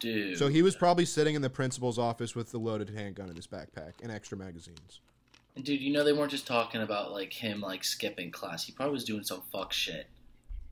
[0.00, 0.38] Dude.
[0.38, 3.46] So he was probably sitting in the principal's office with the loaded handgun in his
[3.46, 5.00] backpack and extra magazines.
[5.56, 8.64] And dude, you know they weren't just talking about like him like skipping class.
[8.64, 10.06] He probably was doing some fuck shit.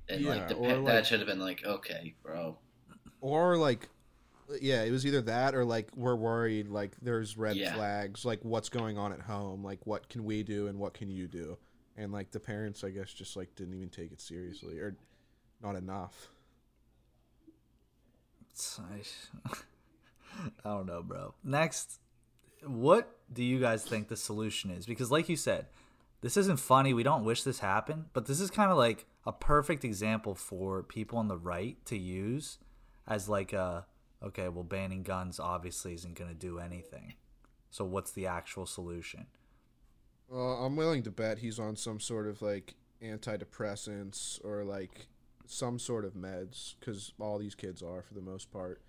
[0.09, 2.57] And Yeah, like the like- dad should have been like, okay, bro.
[3.21, 3.89] Or like,
[4.63, 7.75] yeah, it was either that or like we're worried like there's red Yeah.
[7.75, 11.11] flags, like what's going on at home, like what can we do and what can
[11.11, 11.59] you do,
[11.97, 14.97] and like the parents, I guess, just like didn't even take it seriously or
[15.63, 16.29] not enough.
[18.79, 19.51] I,
[20.65, 21.35] I don't know, bro.
[21.45, 22.01] Next,
[22.65, 24.87] what do you guys think the solution is?
[24.87, 25.67] Because, like you said,
[26.21, 26.95] this isn't funny.
[26.95, 30.83] We don't wish this happened, but this is kind of like a perfect example for
[30.83, 32.59] people on the right to use
[33.07, 33.87] as like a
[34.23, 37.15] okay, well, banning guns obviously isn't going to do anything.
[37.71, 39.27] So, what's the actual solution?
[40.29, 45.07] Well, I'm willing to bet he's on some sort of like antidepressants or like
[45.49, 48.81] some sort of meds because all these kids are for the most part.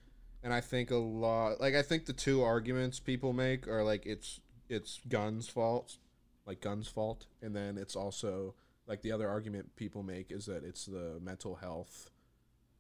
[0.44, 4.06] And I think a lot, like I think the two arguments people make are like
[4.06, 5.98] it's it's guns' fault,
[6.46, 8.54] like guns' fault, and then it's also
[8.88, 12.10] like the other argument people make is that it's the mental health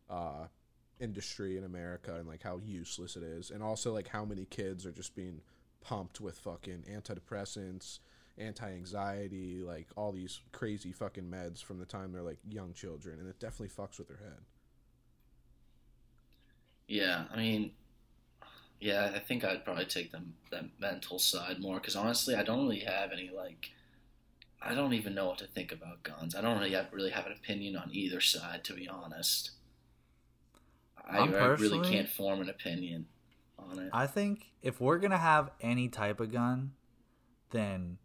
[0.10, 0.48] uh,
[1.00, 4.86] industry in America and like how useless it is, and also like how many kids
[4.86, 5.42] are just being
[5.82, 8.00] pumped with fucking antidepressants,
[8.39, 13.28] anti-anxiety, like all these crazy fucking meds from the time they're like young children, and
[13.28, 14.39] it definitely fucks with their head.
[16.88, 17.71] Yeah, I mean,
[18.80, 22.63] yeah, I think I'd probably take them that mental side more because honestly, I don't
[22.63, 23.69] really have any like,
[24.62, 26.34] I don't even know what to think about guns.
[26.36, 29.52] I don't really have, really have an opinion on either side, to be honest.
[31.08, 33.06] I, I'm really personally- can't form an opinion
[33.58, 33.89] on it.
[33.93, 36.71] I think if we're gonna have any type of gun,
[37.52, 37.97] then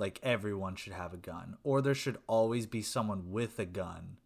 [0.00, 4.16] like everyone should have a gun, or there should always be someone with a gun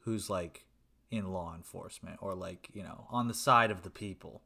[0.00, 0.66] who's like
[1.10, 4.42] in law enforcement or like you know on the side of the people.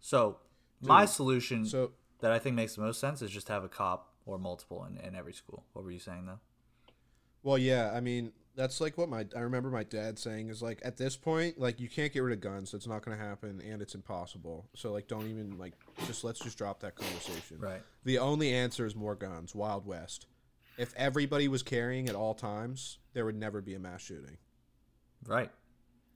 [0.00, 0.38] So
[0.80, 4.12] my solution So that I think makes the most sense is just have a cop
[4.26, 5.64] or multiple in, in every school.
[5.72, 6.40] What were you saying though?
[7.42, 10.80] Well, yeah, I mean, that's like what my I remember my dad saying is like
[10.84, 12.72] at this point, like you can't get rid of guns.
[12.72, 14.68] That's not going to happen, and it's impossible.
[14.74, 15.74] So like, don't even like
[16.06, 17.60] just let's just drop that conversation.
[17.60, 17.80] Right.
[18.04, 19.54] The only answer is more guns.
[19.54, 20.26] Wild West.
[20.76, 24.38] If everybody was carrying at all times, there would never be a mass shooting.
[25.24, 25.50] Right.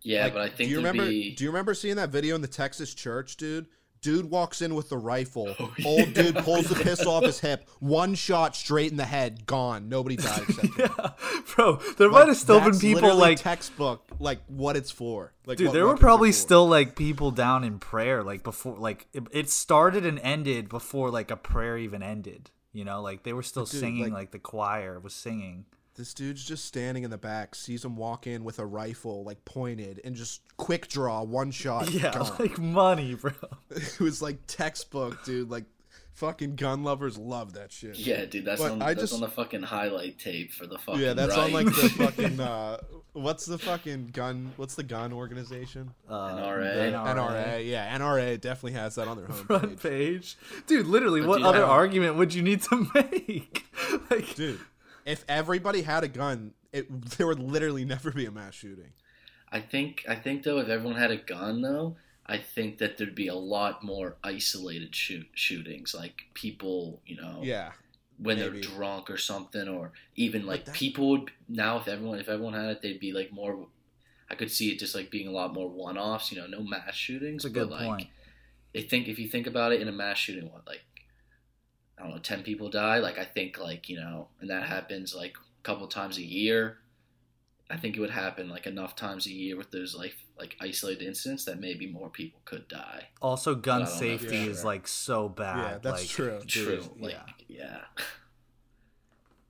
[0.03, 1.07] yeah, Like, but I think do you remember?
[1.07, 1.35] be.
[1.37, 3.67] Do you remember seeing that video in the Texas church, dude?
[4.03, 5.55] Dude walks in with the rifle.
[5.61, 7.69] Oh, Old dude pulls the pistol off his hip.
[7.79, 9.47] One shot straight in the head.
[9.47, 9.89] Gone.
[9.89, 10.91] Nobody died except him.
[11.55, 15.33] Bro, there Like, might have still been people like textbook, like what it's for.
[15.47, 19.23] Like, Dude, there were probably still like people down in prayer, like before, like it,
[19.31, 22.51] it started and ended before like a prayer even ended.
[22.73, 25.67] You know, like they were still Dude, singing, like- like, the choir was singing.
[25.95, 29.45] This dude's just standing in the back, sees him walk in with a rifle, like
[29.45, 31.91] pointed, and just quick draw, one shot.
[31.91, 32.33] Yeah, gone.
[32.39, 33.33] like money, bro.
[33.71, 35.51] it was like textbook, dude.
[35.51, 35.65] Like,
[36.15, 37.97] fucking gun lovers love that shit.
[37.99, 40.79] Yeah, dude, that's But on I that's just- on the fucking highlight tape for the
[40.79, 41.01] fucking.
[41.01, 42.79] Yeah, that's on like the fucking uh
[43.13, 45.93] what's the fucking gun what's the gun organization?
[46.09, 46.93] Uh, NRA.
[46.93, 47.69] NRA.
[47.69, 50.87] Yeah, NRA definitely has that on their front page, dude.
[50.87, 53.67] Literally, But what dude, other argument would you need to make?
[54.11, 54.61] like, Dude,
[55.07, 56.89] if everybody had a gun, it
[57.19, 58.93] there would literally never be a mass shooting.
[59.51, 63.15] I think I think though if everyone had a gun though, I think that there'd
[63.15, 67.73] be a lot more isolated shoot shootings, like people, you know, Yeah.
[68.19, 68.61] when maybe.
[68.61, 72.55] they're drunk or something, or even like that- people would now if everyone if everyone
[72.55, 73.67] had it, they'd be like more.
[74.31, 76.63] I could see it just like being a lot more one offs, you know, no
[76.63, 77.45] mass shootings.
[77.45, 78.09] it's a good but like, point.
[78.75, 80.81] I think if you think about it in a mass shooting, what like
[81.99, 82.99] I don't know, ten people die.
[82.99, 86.79] Like I think like you know, and that happens like a couple times a year.
[87.71, 91.07] I think it would happen like enough times a year with those like like isolated
[91.07, 93.09] incidents that maybe more people could die.
[93.21, 94.67] Also, gun I don't know for safety is sure.
[94.67, 95.57] like so bad.
[95.57, 96.41] Yeah, that's like, true.
[96.47, 97.17] True, like
[97.49, 97.81] yeah.
[97.97, 98.05] yeah.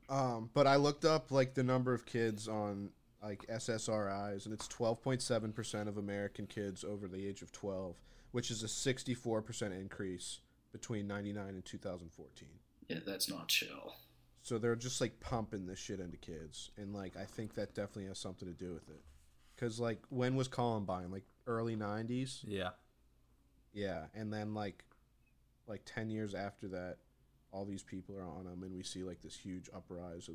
[0.08, 2.90] Um, but I looked up like the number of kids on
[3.22, 7.96] like SSRIs, and it's 12.7 percent of American kids over the age of 12,
[8.32, 10.40] which is a 64 percent increase
[10.72, 12.48] between 99 and 2014.
[12.88, 13.94] Yeah, that's not chill.
[14.42, 18.06] So they're just like pumping this shit into kids, and like I think that definitely
[18.06, 19.00] has something to do with it.
[19.56, 21.12] Cause like when was Columbine?
[21.12, 22.40] Like early 90s.
[22.44, 22.70] Yeah.
[23.72, 24.84] Yeah, and then like
[25.68, 26.96] like 10 years after that,
[27.52, 30.34] all these people are on them, and we see like this huge uprise of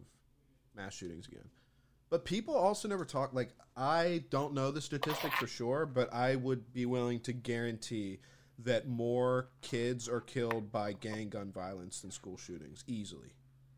[0.75, 1.49] mass shootings again.
[2.09, 3.33] But people also never talk.
[3.33, 8.19] Like I don't know the statistic for sure, but I would be willing to guarantee
[8.59, 13.33] that more kids are killed by gang gun violence than school shootings easily.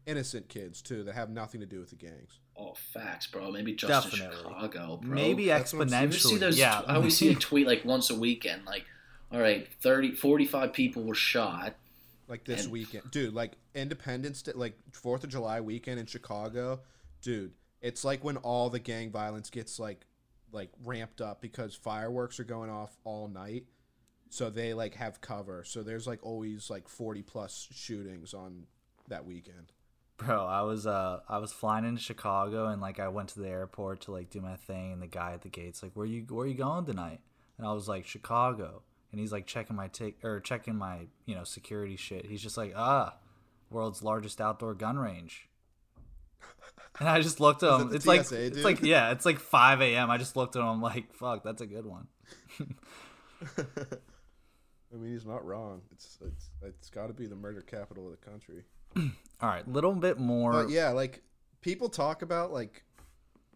[0.06, 2.39] Innocent kids too that have nothing to do with the gangs.
[2.58, 3.52] Oh, facts, bro.
[3.52, 5.10] Maybe just in Chicago, bro.
[5.15, 6.02] Maybe That's what I'm saying.
[6.04, 6.39] You ever see exponentially.
[6.39, 6.58] those?
[6.60, 8.86] yeah, I always see a tweet like once a weekend, like,
[9.32, 11.76] all right, 30, 45 people were shot.
[12.28, 13.34] Like this And- weekend, dude.
[13.34, 16.80] Like Independence Day, like Fourth of July weekend in Chicago,
[17.22, 17.52] dude.
[17.82, 20.06] It's like when all the gang violence gets like,
[20.52, 23.65] like ramped up because fireworks are going off all night,
[24.30, 25.63] so they like have cover.
[25.63, 28.63] So there's like always like forty plus shootings on
[29.08, 29.74] that weekend.
[30.18, 33.50] Bro, I was uh I was flying into Chicago and like I went to the
[33.50, 36.26] airport to like do my thing and the guy at the gate's like, "Where you
[36.30, 37.22] where you going tonight?"
[37.58, 41.34] And I was like, "Chicago." And he's like checking my take or checking my, you
[41.34, 42.26] know, security shit.
[42.26, 43.15] He's just like, "Ah,
[43.72, 45.48] world's largest outdoor gun range."
[47.00, 47.92] And I just looked at him.
[47.94, 50.10] It's like TSA, it's like yeah, it's like 5 a.m.
[50.10, 52.08] I just looked at him I'm like, "Fuck, that's a good one."
[54.93, 55.82] I mean, he's not wrong.
[55.91, 58.63] It's it's it's got to be the murder capital of the country.
[58.97, 60.52] All right, little bit more.
[60.52, 61.21] But yeah, like
[61.62, 62.84] people talk about like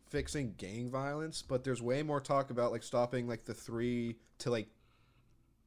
[0.09, 4.51] fixing gang violence, but there's way more talk about like stopping like the three to
[4.51, 4.67] like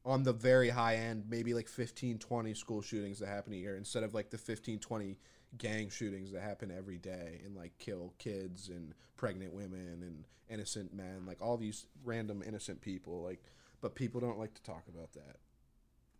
[0.05, 3.75] on the very high end, maybe like 15, 20 school shootings that happen a year
[3.75, 5.17] instead of like the 15, 20
[5.57, 10.93] gang shootings that happen every day and like kill kids and pregnant women and innocent
[10.93, 13.21] men, like all these random innocent people.
[13.21, 13.43] Like,
[13.81, 15.37] but people don't like to talk about that.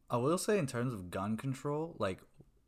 [0.09, 2.19] I will say in terms of gun control, like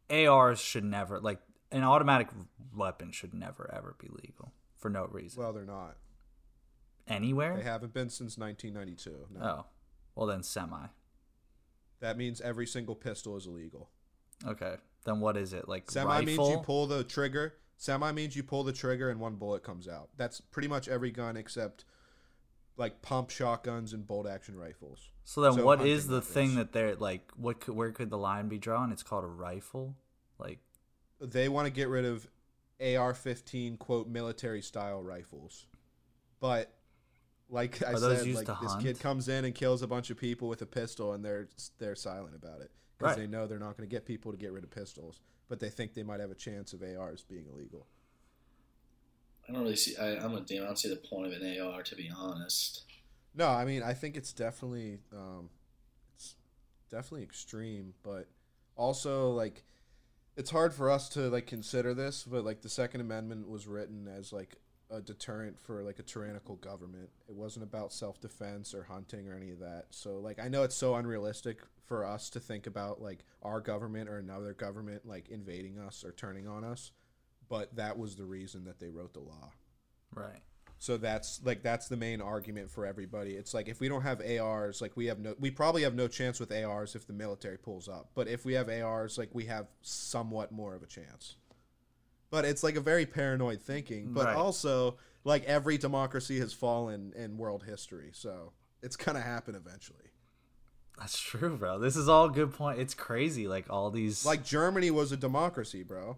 [0.09, 1.39] ARs should never like
[1.71, 2.29] an automatic
[2.75, 5.41] weapon should never ever be legal for no reason.
[5.41, 5.97] Well, they're not.
[7.07, 7.55] Anywhere?
[7.57, 9.39] They haven't been since 1992.
[9.39, 9.45] No.
[9.45, 9.65] Oh.
[10.15, 10.87] Well then semi.
[12.01, 13.89] That means every single pistol is illegal.
[14.45, 14.75] Okay.
[15.05, 15.67] Then what is it?
[15.67, 16.25] Like Semi rifle?
[16.25, 17.55] means you pull the trigger.
[17.77, 20.09] Semi means you pull the trigger and one bullet comes out.
[20.17, 21.85] That's pretty much every gun except
[22.79, 25.11] like pump shotguns and bolt action rifles.
[25.23, 26.33] so then so what is the weapons.
[26.33, 28.91] thing that they're like what could, where could the line be drawn?
[28.91, 29.95] It's called a rifle?
[30.39, 30.59] Like
[31.21, 32.27] They want to get rid of
[32.81, 35.65] AR-15 quote military style rifles,
[36.39, 36.73] but
[37.49, 38.83] like I said, like this hunt?
[38.83, 41.95] kid comes in and kills a bunch of people with a pistol, and they're they're
[41.95, 43.21] silent about it because Right.
[43.23, 45.69] they know they're not going to get people to get rid of pistols, but they
[45.69, 47.87] think they might have a chance of ARs being illegal.
[49.49, 49.97] I don't really see.
[49.97, 50.63] I, I'm a damn.
[50.63, 52.83] I don't see the point of an AR to be honest.
[53.35, 55.49] No, I mean I think it's definitely um,
[56.15, 56.35] it's
[56.91, 58.27] definitely extreme, but
[58.75, 59.63] also like
[60.37, 64.07] it's hard for us to like consider this, but like the Second Amendment was written
[64.07, 64.55] as like
[64.91, 67.09] a deterrent for like a tyrannical government.
[67.27, 69.85] It wasn't about self defense or hunting or any of that.
[69.89, 74.09] So like I know it's so unrealistic for us to think about like our government
[74.09, 76.91] or another government like invading us or turning on us,
[77.49, 79.51] but that was the reason that they wrote the law.
[80.15, 80.39] right.
[80.81, 83.31] So that's like that's the main argument for everybody.
[83.31, 86.07] It's like if we don't have ARs, like we have no we probably have no
[86.07, 88.11] chance with ARs if the military pulls up.
[88.15, 91.35] But if we have ARs, like we have somewhat more of a chance.
[92.29, 94.35] But it's like a very paranoid thinking, but Right.
[94.37, 98.11] also like every democracy has fallen in world history.
[98.13, 100.11] So it's going to happen eventually.
[100.97, 101.79] That's true, bro.
[101.79, 102.79] This is all good point.
[102.79, 106.15] It's crazy like all these Like Germany was a democracy, bro.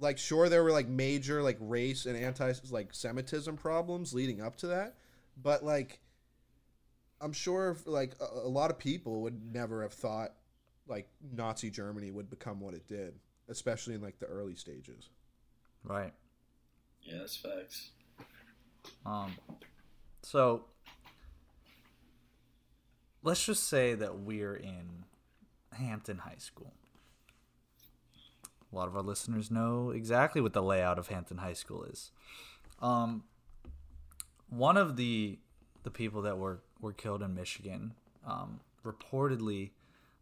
[0.00, 4.56] Like sure there were like major like race and anti like Semitism problems leading up
[4.56, 4.96] to that,
[5.40, 6.00] but like
[7.20, 10.32] I'm sure like a, a lot of people would never have thought
[10.88, 13.14] like Nazi Germany would become what it did,
[13.48, 15.10] especially in like the early stages.
[15.84, 16.12] right.
[17.02, 17.90] Yeah, that's facts.
[19.06, 19.32] Um,
[20.22, 20.64] so
[23.22, 25.04] let's just say that we're in
[25.72, 26.72] Hampton High School.
[28.72, 32.10] A lot of our listeners know exactly what the layout of Hampton High School is.
[32.80, 33.24] Um,
[34.48, 35.38] one of the
[35.82, 37.94] the people that were were killed in Michigan
[38.26, 39.70] um, reportedly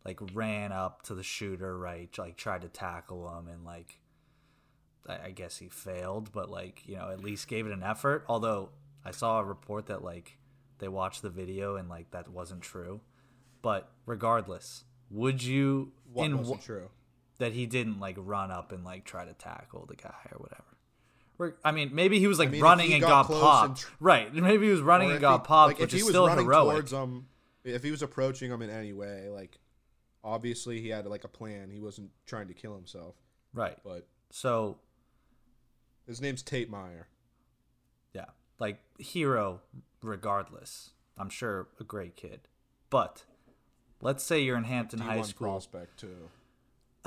[0.04, 2.08] like ran up to the shooter, right?
[2.18, 3.98] Like tried to tackle him and like
[5.08, 8.24] I guess he failed, but like you know, at least gave it an effort.
[8.28, 8.70] Although
[9.04, 10.38] I saw a report that like
[10.78, 13.00] they watched the video and like that wasn't true.
[13.62, 16.88] But regardless, would you What in wasn't wh- true?
[17.38, 21.56] That he didn't like run up and like try to tackle the guy or whatever?
[21.64, 23.68] I mean, maybe he was like mean, running and got got, popped.
[23.68, 24.34] and tr- right?
[24.34, 26.26] Maybe he was running and got he- popped, like, which if he is was still
[26.26, 26.72] running heroic.
[26.74, 27.26] towards him,
[27.62, 29.60] if he was approaching him in any way, like
[30.24, 31.70] obviously he had like a plan.
[31.70, 33.14] He wasn't trying to kill himself,
[33.54, 33.76] right.
[33.84, 34.78] but So
[36.08, 37.06] his name's Tate Myre.
[38.12, 38.24] yeah,
[38.58, 39.60] like hero
[40.02, 40.90] regardless.
[41.16, 42.40] I'm sure a great kid.
[42.90, 43.22] But
[44.00, 45.46] let's say you're in Hampton High D1 School.
[45.48, 46.30] prospect too.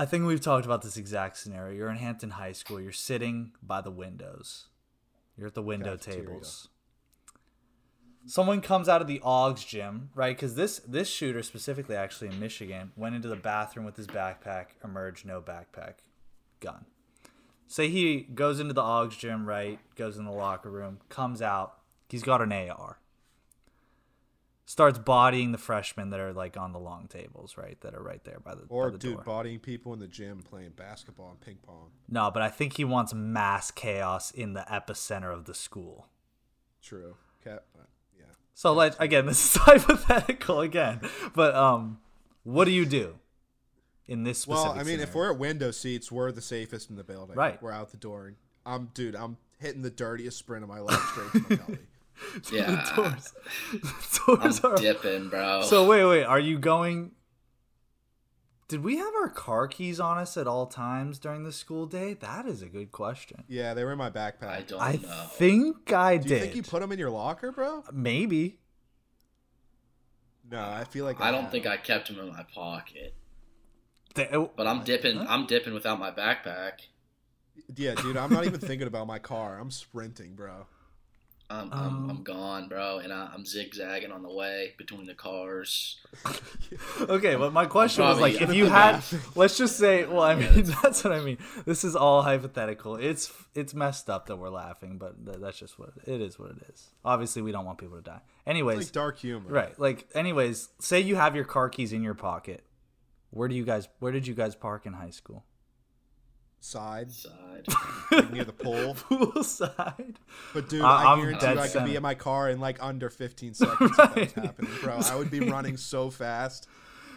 [0.02, 1.78] I think we've talked about this exact scenario.
[1.78, 2.82] You're in Hampton High School.
[2.82, 4.66] You're sitting by the windows.
[5.38, 6.26] You're at the window Cafeteria.
[6.26, 6.70] tables.
[8.26, 10.36] someone comes out of the Augs gym, right?
[10.36, 14.70] Because this this shooter specifically, actually in Michigan, went into the bathroom with his backpack,
[14.84, 15.98] emerged no backpack,
[16.62, 16.86] gun.
[17.68, 19.78] Say he goes into the Augs gym, right?
[19.96, 21.78] Goes in the locker room, comes out,
[22.10, 22.98] he's got an AR.
[24.72, 27.78] Starts bodying the freshmen that are like on the long tables, right?
[27.82, 28.68] That are right there by the door.
[28.70, 29.24] Or by the dude, door.
[29.26, 31.90] bodying people in the gym playing basketball and ping pong.
[32.08, 36.08] No, but I think he wants mass chaos in the epicenter of the school.
[36.82, 37.18] True.
[37.44, 37.66] Cat.
[37.78, 37.84] uh,
[38.18, 38.24] yeah.
[38.54, 41.02] So like again, this is hypothetical again.
[41.36, 42.00] But um
[42.44, 43.16] what do you do
[44.08, 46.96] in this specific Well, I mean, if we're at window seats, we're the safest in
[46.96, 47.36] the building.
[47.36, 47.62] Right.
[47.62, 48.36] We're out the door.
[48.66, 49.18] I'm, dude.
[49.18, 51.80] I'm hitting the dirtiest sprint of my life straight to my belly.
[52.52, 53.34] Yeah, the doors,
[54.34, 55.64] I'm doors are dipping, bro.
[55.64, 57.12] So wait, wait, are you going
[58.68, 62.14] Did we have our car keys on us at all times during the school day?
[62.14, 63.44] That is a good question.
[63.48, 64.44] Yeah, they were in my backpack.
[64.50, 65.26] I don't I know.
[65.34, 66.28] think I did.
[66.28, 67.84] Do you think you put them in your locker, bro?
[67.92, 68.60] Maybe.
[70.50, 71.52] No, I feel like I don't have.
[71.52, 73.14] think I kept him in my pocket.
[74.16, 74.52] They- oh.
[74.56, 75.20] But I'm dipping.
[75.20, 76.74] I'm dipping without my backpack.
[77.76, 79.58] Yeah, dude, I'm not even thinking about my car.
[79.60, 80.68] I'm sprinting, bro.
[81.52, 85.14] I'm, I'm, Um, I'm gone, bro, and I, I'm zigzagging on the way between the
[85.14, 86.00] cars.
[87.02, 89.02] Okay, but my question was like, if you had,
[89.36, 91.38] let's just say, well, I mean, that's what I mean.
[91.66, 92.96] This is all hypothetical.
[92.96, 96.40] It's it's messed up that we're laughing, but th- that's just what it is.
[96.40, 96.90] What it is.
[97.04, 98.22] Obviously, we don't want people to die.
[98.46, 99.50] Anyways, Like dark humor.
[99.50, 99.78] right?
[99.80, 102.64] Like, anyways, say you have your car keys in your pocket.
[103.32, 103.88] Where do you guys?
[104.00, 105.44] Where did you guys park in high school?
[106.64, 107.66] Side, Side.
[108.12, 110.20] like near the pool, pool side.
[110.54, 112.78] But dude, I- I, I'm guarantee you I could be in my car in like
[112.82, 115.00] under 15 seconds if that was happening, bro.
[115.04, 116.68] I would be running so fast.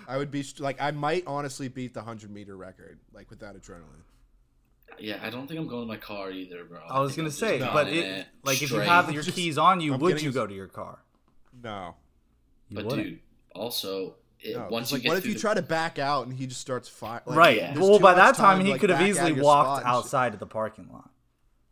[0.08, 4.02] I would be like, I might honestly beat the 100 meter record, like without adrenaline.
[4.98, 6.78] Yeah, I don't think I'm going to my car either, bro.
[6.88, 9.92] I was gonna I'm say, but it, like if you have your keys on you,
[9.94, 11.00] I'm would you go to your car?
[11.62, 11.96] No.
[12.70, 13.06] You But wouldn't.
[13.08, 13.18] dude,
[13.54, 14.68] also, it, no.
[14.70, 16.46] once 'cause, you like, get what if you the- try to back out and he
[16.46, 17.22] just starts firing?
[17.26, 17.56] right.
[17.56, 17.78] yeah.
[17.78, 19.94] Well, by that time, he like, could have back out easily walked spot and shit.
[19.94, 21.10] outside of the parking lot.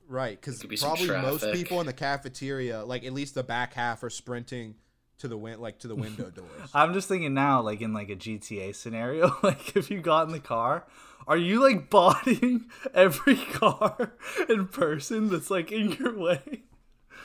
[0.09, 4.03] Right, because be probably most people in the cafeteria, like at least the back half,
[4.03, 4.75] are sprinting
[5.19, 6.49] to the win- like to the window doors.
[6.75, 10.33] I'm just thinking now, like in like a GTA scenario, like if you got in
[10.33, 10.87] the car,
[11.27, 14.13] are you like bodying every car
[14.51, 16.63] in person that's like in your way?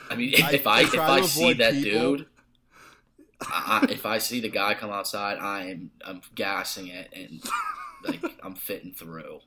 [0.08, 2.16] I mean, if, I- if I I if try I see that people.
[2.16, 2.26] dude,
[3.40, 7.42] I, I, if I see the guy come outside, I am I'm gassing it and
[8.04, 9.40] like I'm fitting through,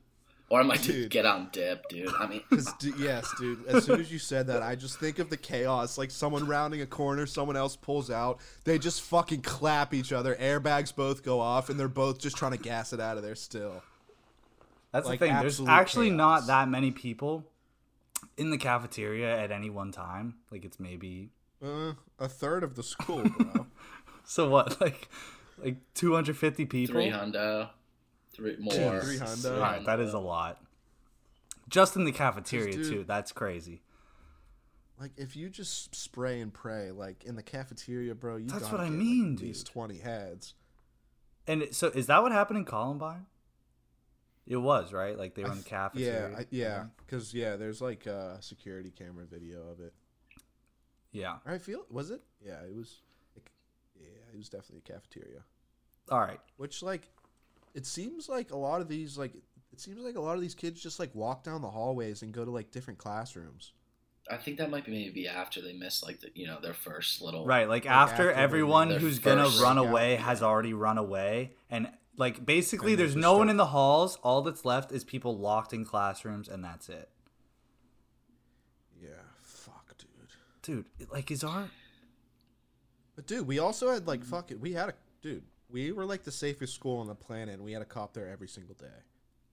[0.49, 1.11] or I might just Dude.
[1.11, 2.09] get on dip, dude.
[2.19, 3.65] I mean, 'Cause, d- yes, dude.
[3.67, 5.97] As soon as you said that, I just think of the chaos.
[5.97, 8.39] Like someone rounding a corner, someone else pulls out.
[8.63, 10.35] They just fucking clap each other.
[10.35, 13.35] Airbags both go off, and they're both just trying to gas it out of there.
[13.35, 13.81] Still,
[14.91, 15.35] That's Like, the thing.
[15.39, 16.17] There's actually chaos.
[16.17, 17.45] not that many people
[18.37, 20.35] in the cafeteria at any one time.
[20.51, 21.29] Like it's maybe
[21.63, 23.67] uh, a third of the school, bro.
[24.23, 25.09] so what like
[25.63, 26.93] like 250 people.
[26.95, 27.69] three hundo,
[28.33, 29.01] three more.
[29.01, 29.55] three hundo.
[29.55, 30.61] All right, that is a lot.
[31.69, 33.03] Just in the cafeteria dude- too.
[33.07, 33.81] That's crazy.
[34.99, 38.37] like if you just spray and pray, like in the cafeteria, bro.
[38.37, 39.73] You That's gotta what I mean, like, At least dude.
[39.73, 40.53] twenty heads.
[41.47, 43.25] And it- so is that what happened in Columbine?
[44.47, 45.17] It was right.
[45.17, 46.29] Like they were in the cafeteria.
[46.31, 49.93] Yeah, I, yeah, because yeah, there's like a security camera video of it.
[51.11, 51.37] Yeah.
[51.45, 52.21] I feel was it?
[52.43, 53.01] Yeah, it was.
[53.35, 53.51] Like,
[53.99, 55.43] yeah, it was definitely a cafeteria.
[56.09, 56.39] All right.
[56.57, 57.09] Which like,
[57.73, 59.33] it seems like a lot of these like
[59.71, 62.33] it seems like a lot of these kids just like walk down the hallways and
[62.33, 63.71] go to like different classrooms.
[64.29, 67.21] I think that might be maybe after they missed like the, you know their first
[67.21, 70.21] little Right, like, Like, after, after everyone who's gonna run away yeah.
[70.21, 74.17] has already run away, and like basically, And there's just no one in the halls.
[74.23, 77.09] All that's left is people locked in classrooms, and that's it.
[79.01, 79.09] Yeah,
[79.41, 79.95] fuck,
[80.61, 80.85] dude.
[81.11, 81.69] Like, his our
[83.15, 84.59] But dude, we also had like fuck it.
[84.59, 85.43] We had a dude.
[85.69, 88.27] We were like the safest school on the planet, and we had a cop there
[88.29, 88.87] every single day.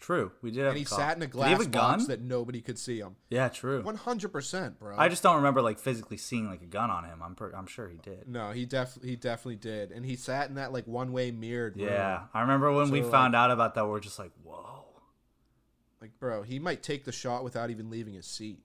[0.00, 0.32] true?
[0.42, 0.68] We did have.
[0.70, 2.98] And he sat in a Did he have glass a box that nobody could see
[2.98, 3.14] him.
[3.30, 3.82] Yeah, true.
[3.82, 4.96] One hundred percent, bro.
[4.98, 7.22] I just don't remember like physically seeing like a gun on him.
[7.22, 8.26] I'm per- I'm sure he did.
[8.28, 11.76] no, he def he definitely did, and he sat in that like one way mirrored
[11.76, 11.86] room.
[11.86, 13.86] Yeah, I remember when we So, found out about that.
[13.86, 14.86] We're just like, whoa,
[16.00, 18.60] like bro, he might take the shot without even leaving his seat.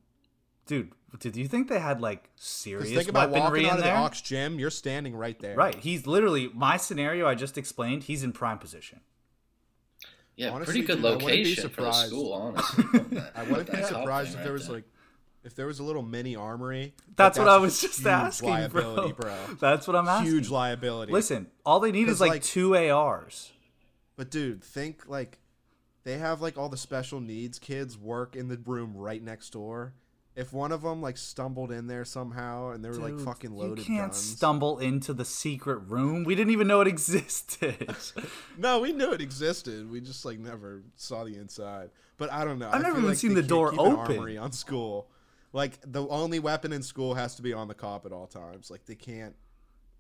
[0.66, 0.92] Dude.
[1.20, 3.84] Did you think they had like Because serious think about weaponry walking out in of
[3.84, 3.94] there?
[3.94, 5.56] the Ox gym, you're standing right there.
[5.56, 5.76] Right.
[5.76, 7.28] He's literally my scenario.
[7.28, 8.04] I just explained.
[8.06, 9.00] He's in prime position.
[10.36, 12.08] yeah, Honestly, pretty good dude, I wouldn't be location for the surprised.
[12.10, 12.34] school.
[12.34, 12.84] Honestly,
[13.36, 14.84] I wouldn't be that top surprised if there right was like
[15.44, 16.94] if there was a little mini armory.
[17.06, 19.30] but That's what I a was just huge asking, liability, bro.
[19.46, 19.56] bro.
[19.60, 20.32] That's what I'm asking.
[20.32, 21.12] Huge liability.
[21.12, 23.52] Listen, all they need is 'Cause, like, like- two ARs.
[24.16, 25.38] But dude, think like
[26.06, 29.94] they have like all the special needs kids work in the room right next door.
[30.36, 33.80] If one of them like stumbled in there somehow and they were like fucking loaded
[33.80, 34.18] You can't guns.
[34.18, 36.24] stumble into the secret room.
[36.24, 37.96] We didn't even know it existed.
[38.58, 39.90] no, we knew it existed.
[39.92, 41.92] We just like never saw the inside.
[42.18, 42.70] But I don't know.
[42.70, 44.18] I've I never even like seen the door open.
[44.18, 45.10] armory on school.
[45.52, 48.72] Like the only weapon in school has to be on the cop at all times.
[48.72, 49.36] Like they can't,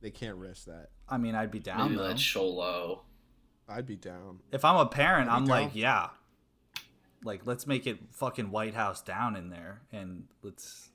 [0.02, 0.90] they can't risk that.
[1.08, 2.04] I mean, I'd be down Maybe though.
[2.08, 3.02] let Sholo.
[3.70, 4.40] I'd be down.
[4.52, 5.48] If I'm a parent, I'm down?
[5.64, 6.10] like, yeah.
[7.24, 10.90] Like, let's make it fucking White House down in there, and let's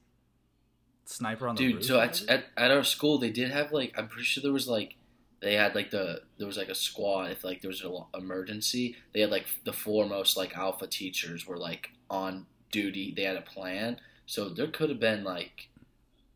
[1.04, 1.84] sniper on the Dude, roof.
[1.84, 4.68] so at, at at our school they did have like I'm pretty sure there was
[4.68, 4.96] like
[5.40, 8.94] they had like the there was like a squad if like there was an emergency
[9.14, 13.40] they had like the foremost like alpha teachers were like on duty they had a
[13.40, 15.70] plan so there could have been like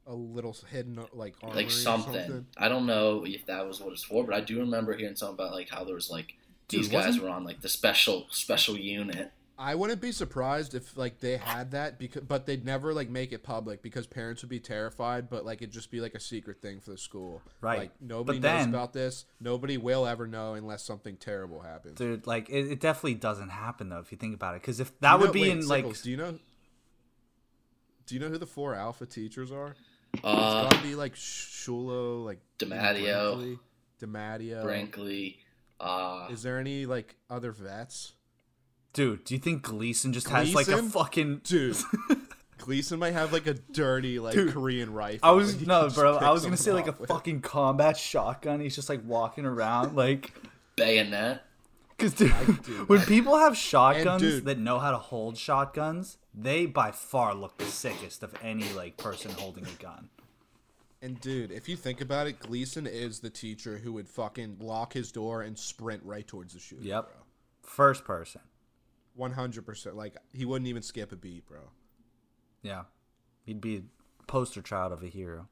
[0.07, 2.47] A little hidden like armory like or something.
[2.57, 5.35] I don't know if that was what it's for, but I do remember hearing something
[5.35, 6.33] about like how there was like
[6.69, 9.33] Dude, these guys were on like the special special unit.
[9.65, 13.31] I wouldn't be surprised if like they had that because, but they'd never like make
[13.33, 15.31] it public because parents would be terrified.
[15.31, 17.41] But like it'd just be like a secret thing for the school.
[17.61, 17.79] Right.
[17.79, 19.25] Like nobody But knows then- about this.
[19.41, 21.97] Nobody will ever know unless something terrible happens.
[21.99, 24.63] Dude, like, it, it definitely doesn't happen though if you think about it.
[24.63, 26.39] Because if that You would be wait, in like, Sickles, do you know?
[28.07, 29.77] Do you know who the four alpha teachers are?
[30.25, 33.37] Uh, it's gotta be like Shulo, like DiMatteo.
[33.37, 33.59] Brinkley,
[34.01, 34.63] DiMatteo.
[34.65, 35.39] Brinkley,
[35.81, 38.13] uh, Is there any like other vets?
[38.93, 41.77] Dude, do you think Gleason just has like a fucking Dude,
[42.59, 45.21] Gleason might have like a dirty like Dude, Korean rifle.
[45.23, 46.17] I was no, bro.
[46.19, 47.09] I was gonna say like a with.
[47.09, 48.61] fucking combat shotgun.
[48.61, 50.33] He's just like walking around, like,
[50.77, 51.45] bayonet.
[51.97, 52.33] because dude,
[52.63, 57.35] dude, when people have shotguns dude- that know how to hold shotguns, they by far
[57.35, 60.09] look the sickest of any like person holding a gun.
[61.05, 64.93] And dude, if you think about it, Gleason is the teacher who would fucking lock
[64.93, 66.85] his door and sprint right towards the shooter.
[66.85, 67.11] Yep,
[67.63, 68.41] first person.
[69.15, 69.97] One hundred percent.
[69.97, 71.71] Like he wouldn't even skip a beat, bro.
[72.63, 72.85] Yeah,
[73.45, 73.83] he'd be a
[74.27, 75.49] poster child of a hero.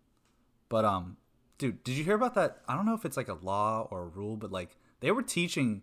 [0.68, 1.16] But um,
[1.58, 2.62] dude, did you hear about that?
[2.68, 5.22] I don't know if it's like a law or a rule, but like they were
[5.22, 5.82] teaching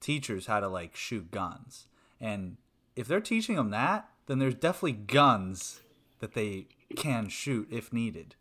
[0.00, 1.86] teachers how to like shoot guns,
[2.20, 2.56] and
[2.96, 5.80] if they're teaching them that, then there's definitely guns
[6.18, 8.34] that they can shoot if needed.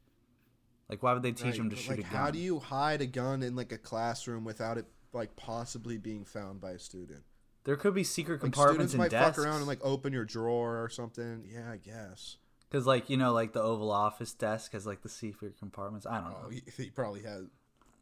[0.89, 2.11] Like, why would they teach Right, them to shoot like, a gun?
[2.11, 6.25] how do you hide a gun in like a classroom without it like possibly being
[6.25, 7.23] found by a student?
[7.67, 9.35] There could be secret Like compartments students in might desks.
[9.35, 11.43] fuck around and like open your drawer or something.
[11.53, 12.37] Yeah, I guess.
[12.69, 16.05] Because, like, you know, like the Oval Office desk has like the secret compartments.
[16.05, 16.37] I don't know.
[16.45, 17.43] Oh, he, he probably has.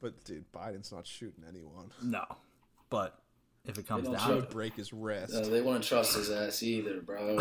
[0.01, 1.89] But dude, Biden's not shooting anyone.
[2.03, 2.24] No,
[2.91, 3.18] but
[3.66, 4.28] if it comes down shoot.
[4.36, 5.34] to He'd break his wrist.
[5.34, 7.39] Uh, they wouldn't trust his ass either, bro.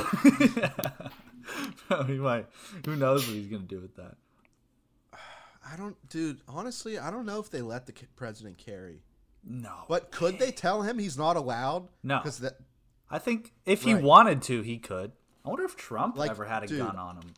[2.06, 2.46] he might.
[2.86, 4.14] Who knows what he's gonna do with that?
[5.70, 6.40] I don't, dude.
[6.48, 9.02] Honestly, I don't know if they let the president carry.
[9.46, 9.84] No.
[9.88, 11.88] But could they tell him he's not allowed?
[12.02, 12.18] No.
[12.18, 12.54] because that
[13.10, 14.02] I think if he Right.
[14.02, 15.12] wanted to, he could.
[15.44, 16.78] I wonder if Trump Like, ever had a dude.
[16.78, 17.34] gun on him.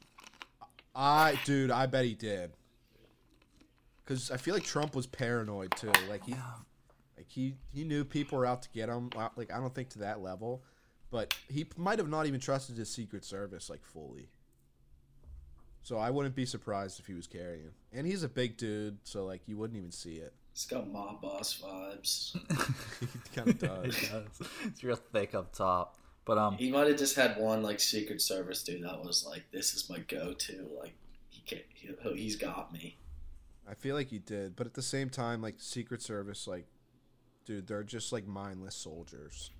[0.94, 2.52] I, dude, I bet he did.
[4.04, 5.90] Because I feel like Trump was paranoid too.
[6.08, 6.32] Like he,
[7.16, 9.10] like he, he knew people were out to get him.
[9.36, 10.62] Like I don't think to that level,
[11.10, 14.28] but he might have not even trusted his Secret Service like fully.
[15.82, 17.70] So I wouldn't be surprised if he was carrying.
[17.92, 20.34] And he's a big dude, so like you wouldn't even see it.
[20.56, 22.32] He's got mob boss vibes.
[23.00, 24.02] he kind of does.
[24.02, 24.48] It does.
[24.64, 25.98] it's real thick up top.
[26.24, 29.44] But um, He might have just had one like Secret Service dude that was like,
[29.52, 30.94] "This is my go-to." Like
[31.28, 32.96] he can't, he, he's got me.
[33.68, 36.64] I feel like he did, but at the same time, like Secret Service, like,
[37.44, 39.50] dude, they're just like mindless soldiers.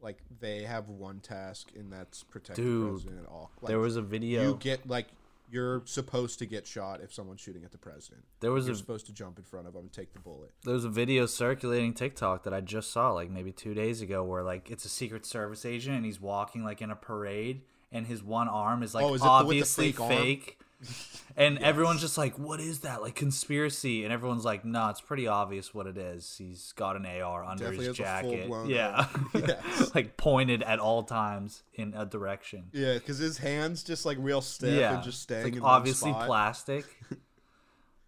[0.00, 3.50] Like they have one task, and that's protect Dude, the president at all.
[3.60, 4.42] Like, there was a video.
[4.42, 5.08] you get like
[5.54, 8.24] you're supposed to get shot if someone's shooting at the president.
[8.40, 10.50] there was You're a supposed to jump in front of him and take the bullet.
[10.64, 14.24] there was a video circulating TikTok that I just saw like maybe two days ago
[14.24, 18.06] where like it's a Secret Service agent and he's walking like in a parade and
[18.06, 20.58] his one arm is like Oh, is it the- the obviously fake
[21.36, 23.02] And everyone's just like, "What is that?
[23.02, 26.32] Like conspiracy?" And everyone's like, "No, it's pretty obvious what it is.
[26.38, 29.08] He's got an AR under Definitely his jacket, yeah.
[29.34, 29.92] Yes.
[29.96, 32.66] like pointed at all times in a direction.
[32.72, 35.62] Yeah, because his hands just like real stiff yeah, and just It's, staying like in
[35.62, 36.84] obviously plastic.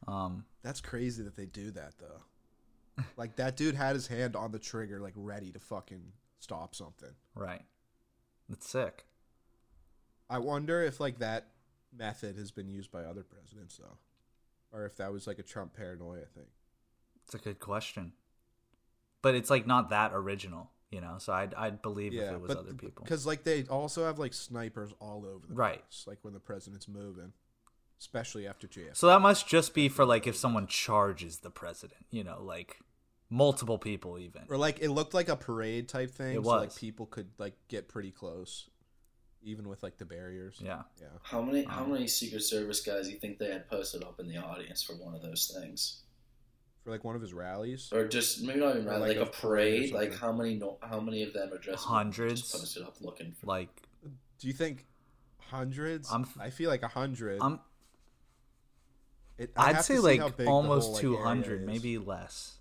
[0.08, 3.02] Um, That's crazy that they do that though.
[3.16, 7.10] like that dude had his hand on the trigger, like ready to fucking stop something.
[7.34, 7.62] right.
[8.48, 9.04] That's sick.
[10.30, 11.48] I wonder if like that
[11.92, 13.98] method has been used by other presidents though,
[14.72, 16.46] or if that was like a Trump paranoia thing.
[17.24, 18.12] It's a good question.
[19.22, 21.16] But it's like not that original, you know.
[21.18, 23.04] So I'd I'd believe if it was but other people.
[23.04, 25.82] because like they also have like snipers all over the Right.
[25.82, 27.32] place, like when the president's moving,
[27.98, 28.96] especially after JFK.
[28.96, 32.78] So that must just be for like if someone charges the president, you know, like
[33.28, 34.42] multiple people even.
[34.48, 36.36] or like it looked like a parade type thing.
[36.36, 36.78] It so like was.
[36.78, 38.68] people could like get pretty close.
[39.46, 40.58] Even with like the barriers.
[40.62, 40.82] Yeah.
[41.00, 41.06] Yeah.
[41.22, 44.18] How many how Um, many Secret Service guys do you think they had posted up
[44.20, 46.02] in the audience for one of those things,
[46.84, 47.90] For like one of his rallies.
[47.92, 49.90] or just maybe not even Or around, like like, a a parade?
[49.92, 51.84] parade Like how many how many of them are dressed?
[51.84, 52.40] up, Hundreds.
[52.42, 53.46] Just posted up looking for.
[53.46, 53.82] Like
[54.38, 54.84] Do you think
[55.38, 56.10] hundreds?
[56.12, 57.38] I'm- I feel like a hundred.
[57.40, 57.60] I'm
[59.38, 62.54] It- I I'd say like how big the almost like, 200, maybe less.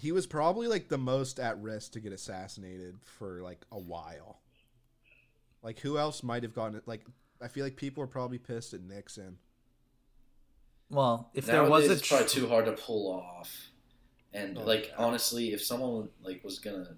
[0.00, 4.40] He was probably like the most at risk to get assassinated for like a while.
[5.62, 6.86] Like who else might have gotten it?
[6.86, 7.04] Like
[7.40, 9.38] I feel like people are probably pissed at Nixon.
[10.90, 13.70] Well, if there was Nowadays, a it's probably too hard to pull off.
[14.32, 14.96] And Oh, like yeah.
[14.98, 16.96] honestly, if someone like was gonna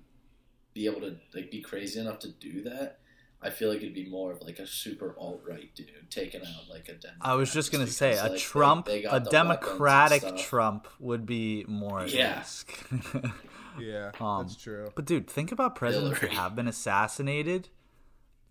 [0.74, 3.00] be able to like be crazy enough to do that,
[3.42, 6.68] I feel like it'd be more of like a super alt right dude taking out
[6.70, 7.16] like a Democrat.
[7.20, 9.30] I was just gonna because, say a like, Trump, they got a the weapons and
[9.32, 10.36] Democratic.
[10.38, 12.38] Trump would be more at Yeah.
[12.38, 12.72] risk.
[13.80, 14.90] Yeah, Um, that's true.
[14.94, 16.36] but dude, think about presidents who Hillary.
[16.42, 17.70] have been assassinated.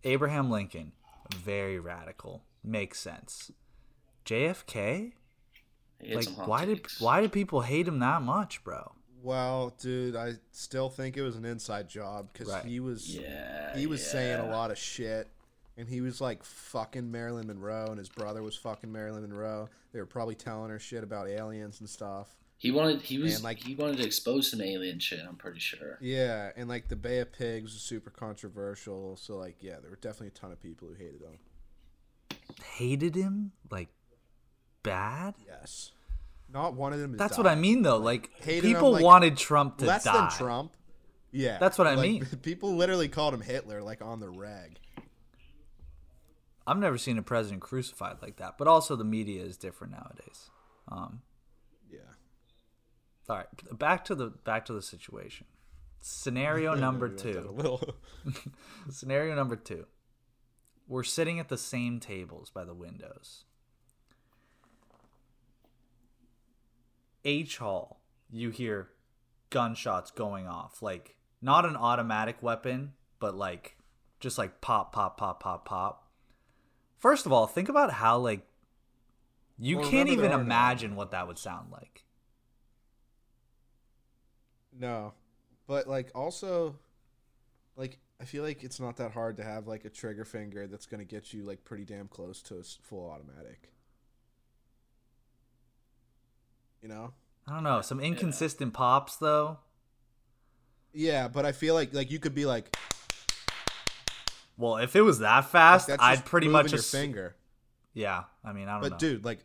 [0.03, 0.93] Abraham Lincoln,
[1.35, 3.51] very radical, makes sense.
[4.25, 5.11] JFK,
[6.09, 8.93] like some hot why did why did people hate him that much, bro?
[9.24, 12.65] Well, dude, I still think it was an inside job because Right.
[12.65, 15.28] he was Yeah, he was saying a lot of shit,
[15.78, 19.69] and he was like fucking Marilyn Monroe, and his brother was fucking Marilyn Monroe.
[19.93, 22.36] They were probably telling her shit about aliens and stuff.
[22.57, 25.19] He wanted he was And, like- he wanted to expose some alien shit.
[25.28, 25.97] I'm pretty sure.
[25.99, 29.17] Yeah, and like the Bay of Pigs was super controversial.
[29.17, 31.39] So like, yeah, there were definitely a ton of people who hated him.
[32.78, 33.89] Hated him like
[34.84, 35.36] bad.
[35.45, 35.91] Yes,
[36.54, 37.18] not one of them.
[37.18, 37.97] That's what I mean, though.
[37.97, 40.14] Like him, people like, wanted Trump to Less die.
[40.14, 40.76] than Trump.
[41.32, 42.26] Yeah, That's what I like, mean.
[42.41, 44.78] People literally called him Hitler, like on the reg.
[46.68, 48.58] I've never seen a president crucified like that.
[48.58, 50.49] But also, the media is different nowadays.
[50.89, 51.22] Um,
[51.89, 51.99] Yeah.
[53.30, 53.47] all right,
[53.80, 55.47] back to the back to the situation.
[56.02, 57.93] Scenario number We went down a two.
[58.89, 59.86] Scenario number two.
[60.88, 63.45] We're sitting at the same tables by the windows.
[67.26, 68.89] H Hall, you hear
[69.49, 70.82] gunshots going off.
[70.82, 73.78] Like, not an automatic weapon, but like,
[74.19, 76.07] just like pop, pop, pop, pop, pop.
[76.97, 78.47] First of all, think about how, like,
[79.57, 82.05] you Well, can't even no imagine what that would sound like.
[84.74, 85.13] No,
[85.67, 86.80] but like also,
[87.76, 90.86] like I feel like it's not that hard to have like a trigger finger that's
[90.86, 93.72] gonna get you like pretty damn close to a full automatic.
[96.82, 97.13] You know?
[97.47, 97.82] I don't know.
[97.82, 99.59] Some inconsistent pops, though.
[100.93, 102.75] Yeah, but I feel like like you could be like
[104.57, 107.36] Well, if it was that fast, that's I'd pretty much your ass- finger.
[107.93, 108.93] Yeah, I mean, I don't But know.
[108.95, 109.39] But dude, like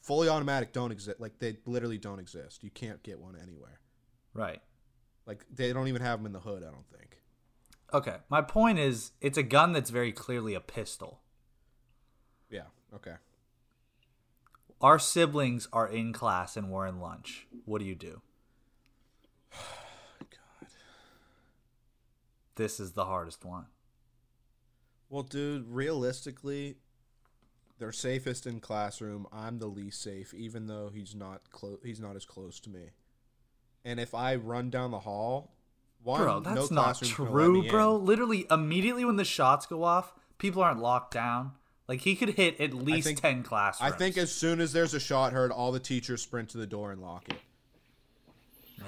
[0.00, 1.20] fully automatic don't exist.
[1.20, 2.64] Like they literally don't exist.
[2.64, 3.80] You can't get one anywhere.
[4.34, 4.60] right.
[5.26, 6.62] Like they don't even have them in the hood.
[6.62, 7.18] I don't think.
[7.92, 8.16] Okay.
[8.28, 11.20] My point is, it's a gun that's very clearly a pistol.
[12.48, 12.66] Yeah.
[12.94, 13.14] Okay.
[14.80, 17.46] Our siblings are in class and we're in lunch.
[17.64, 18.20] What do you do?
[20.20, 20.68] God.
[22.56, 23.66] This is the hardest one.
[25.08, 26.76] Well, dude, realistically,
[27.78, 29.26] they're safest in classroom.
[29.32, 31.78] I'm the least safe, even though he's not close.
[31.82, 32.90] He's not as close to me.
[33.84, 35.54] And if I run down the hall,
[36.02, 37.96] one, Bro, that's no not classroom's gonna let true, bro.
[37.96, 38.04] in.
[38.04, 41.52] Literally, immediately when the shots go off, people aren't locked down.
[41.88, 43.92] Like, he could hit at least think- 10 classrooms.
[43.92, 46.66] I think as soon as there's a shot heard, all the teachers sprint to the
[46.66, 47.36] door and lock it.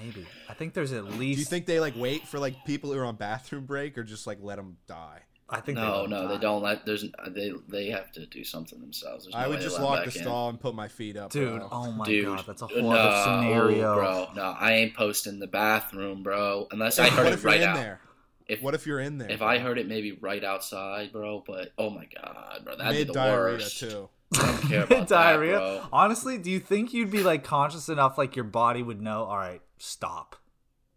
[0.03, 0.27] Maybe.
[0.49, 1.37] I think there's at least.
[1.37, 4.05] Do you think they like wait for like people who are on bathroom break, or
[4.05, 5.23] just like let them die?
[5.51, 6.85] I think No, they no, they don't let.
[6.85, 9.25] There's they they have to do something themselves.
[9.25, 10.23] There's I way would just lock the in.
[10.25, 11.69] stall and put my feet up, Dude, bro.
[11.73, 13.95] oh my Dude, god, that's a no, horrible scenario.
[13.95, 14.29] bro.
[14.37, 16.69] No, I ain't posting the bathroom, bro.
[16.71, 17.77] Unless I What heard it right in out.
[17.77, 18.01] there?
[18.49, 19.31] If What if you're in there?
[19.31, 21.45] if I heard it maybe right outside, bro?
[21.47, 23.79] But oh my god, bro, that'd mid be the diarrhea worst.
[23.81, 24.09] too?
[24.35, 25.53] I don't care about diarrhea.
[25.53, 25.89] That, bro.
[25.93, 29.25] Honestly, do you think you'd be like conscious enough, like your body would know?
[29.25, 30.37] All right, stop.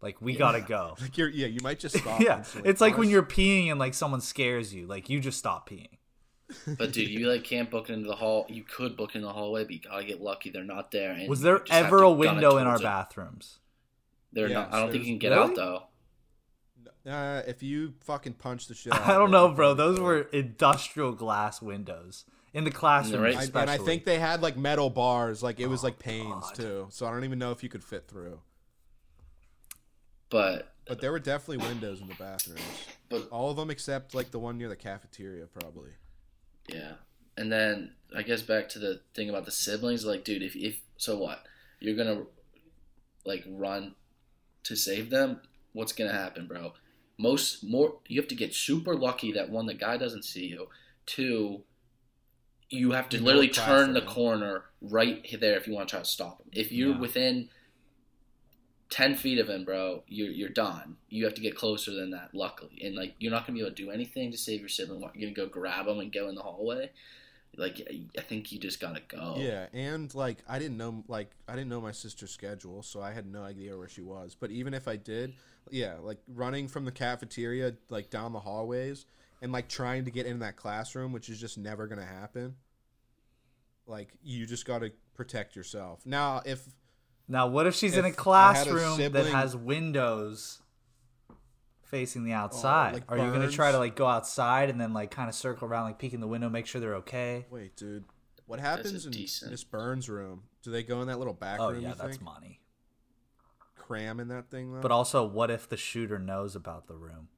[0.00, 0.96] Like we gotta go.
[1.00, 2.20] Like you're, yeah, you might just stop.
[2.20, 2.70] yeah, instantly.
[2.70, 4.86] it's like when you're peeing and like someone scares you.
[4.86, 5.88] Like you just stop peeing.
[6.76, 8.44] But dude, you like can't book into the hall.
[8.48, 10.50] You could book in the hallway, but you gotta get lucky.
[10.50, 11.12] They're not there.
[11.12, 12.82] And Was there ever a window in our it.
[12.82, 13.58] bathrooms?
[14.32, 14.72] They're Yes, not.
[14.74, 15.50] I don't think you can get Really?
[15.50, 15.82] out though.
[17.06, 18.92] Uh, if you fucking punch the shit.
[18.94, 19.74] out I don't it, know, bro.
[19.74, 20.04] Those could.
[20.04, 22.24] were industrial glass windows
[22.54, 25.66] in the classroom, right- I, and I think they had like metal bars, like it
[25.66, 26.54] was Oh, like panes God.
[26.54, 26.86] too.
[26.90, 28.40] So I don't even know if you could fit through.
[30.30, 32.60] But But there were definitely windows in the bathrooms.
[33.08, 35.90] but All of them except like the one near the cafeteria, probably.
[36.68, 36.92] Yeah.
[37.36, 40.80] And then I guess back to the thing about the siblings, like, dude, if if
[40.96, 41.42] so what?
[41.80, 42.24] You're gonna
[43.24, 43.94] like run
[44.64, 45.40] to save them,
[45.72, 46.74] what's gonna happen, bro?
[47.22, 50.68] Most more you have to get super lucky that one the guy doesn't see you.
[51.06, 51.62] Two,
[52.68, 55.92] you have to You literally turn the they're corner right there if you want to
[55.92, 56.48] try to stop him.
[56.52, 56.98] If you're Yeah.
[56.98, 57.48] within
[58.90, 60.96] ten feet of him, bro, you're you're done.
[61.08, 63.74] You have to get closer than that, luckily, and like you're not gonna be able
[63.74, 65.00] to do anything to save your sibling.
[65.14, 66.90] You're gonna go grab him and go in the hallway.
[67.56, 67.86] Like
[68.16, 69.36] I think you just gotta go.
[69.38, 73.12] Yeah, and like I didn't know like I didn't know my sister's schedule, so I
[73.12, 74.34] had no idea where she was.
[74.38, 75.34] But even if I did,
[75.70, 79.04] yeah, like running from the cafeteria like down the hallways
[79.42, 82.54] and like trying to get in that classroom, which is just never going to happen.
[83.86, 86.06] Like you just got to protect yourself.
[86.06, 86.64] Now, if
[87.28, 90.60] Now, what if she's in a If I had a classroom that has windows
[91.92, 92.94] facing the oh, outside?
[92.94, 95.68] like Are you gonna try to like go outside and then like kind of circle
[95.68, 97.46] around, like peek in the window, make sure they're okay?
[97.50, 98.04] wait, dude,
[98.46, 100.42] what happens in decent- Miss Burns' room?
[100.62, 101.82] Do they go in that little back Oh room?
[101.82, 102.22] yeah, you that's think?
[102.22, 102.60] money.
[103.76, 104.80] Cram in that thing though.
[104.80, 107.28] But also, what if the shooter knows about the room?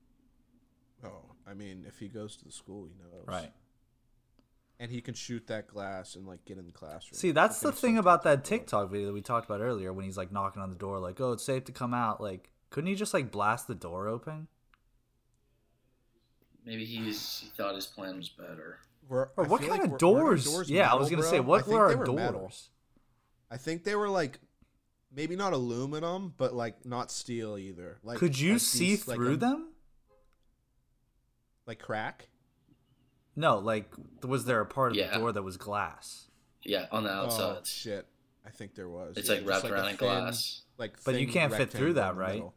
[1.04, 3.52] oh, I mean, if he goes to the school, he knows, Right.
[4.80, 7.16] And he can shoot that glass and like get in the classroom.
[7.16, 10.16] See, that's the thing about that TikTok video that we talked about earlier when he's
[10.16, 12.96] like knocking on the door, like, "Oh, it's safe to come out." Like, couldn't he
[12.96, 14.48] just like blast the door open?
[16.64, 18.80] Maybe he's he thought his plan was better.
[19.08, 20.44] We're- Or what kind like of we're- weren't our doors?
[20.44, 21.44] doors yeah, I was gonna say, bro?
[21.44, 22.40] I what were our were metal.
[22.40, 22.70] doors?
[23.48, 24.40] I think they were like
[25.14, 28.00] maybe not aluminum, but like not steel either.
[28.02, 29.68] Like Could you like see these- like through a- them?
[31.66, 32.28] Like crack?
[33.36, 35.12] No, like, was there a part of Yeah.
[35.12, 36.28] the door that was glass?
[36.62, 37.66] Yeah, on the Oh outside.
[37.66, 38.06] shit!
[38.44, 39.16] I think there was.
[39.16, 40.62] It's yeah, like wrapped a around in thin, glass.
[40.78, 42.34] Like, But you can't fit through that, right?
[42.34, 42.54] middle.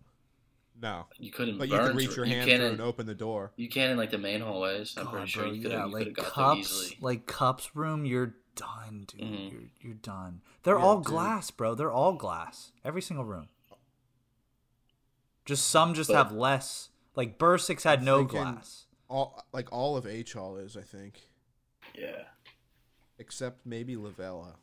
[0.80, 1.58] No, You couldn't.
[1.58, 3.52] but you burn could reach through- your you hand can't through and open the door.
[3.56, 4.96] You can in like the main hallways.
[4.96, 6.98] I'm God, pretty sure bro, you could yeah, have like got there cups, easily.
[7.02, 9.22] like cups room, you're done, dude.
[9.22, 9.52] Mhm.
[9.52, 10.42] You're you're done.
[10.64, 11.06] They're Yeah, all dude.
[11.06, 11.74] glass, bro.
[11.74, 12.72] They're all glass.
[12.86, 13.50] Every single room.
[15.46, 16.90] Just some just But- have less.
[17.16, 18.86] Like Bursix had I'm no glass.
[19.10, 21.30] All like all of H Hall is, I think,
[21.96, 22.26] Yeah.
[23.18, 24.58] except maybe Lavella.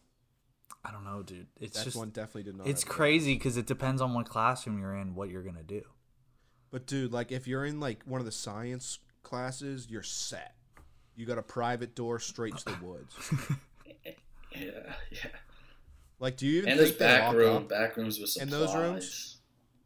[0.84, 1.46] I don't know, dude.
[1.58, 2.66] It's That just one definitely did not.
[2.66, 5.82] it's crazy because it depends on what classroom you're in, what you're gonna do.
[6.74, 10.56] But dude, like if you're in like one of the science classes, you're set.
[11.14, 13.14] You got a private door straight to the woods.
[14.56, 14.92] Yeah.
[15.12, 15.30] Yeah.
[16.20, 17.68] Like, do you even And there's think they back lock room, up?
[17.68, 18.50] back rooms with in supplies.
[18.50, 19.36] those rooms?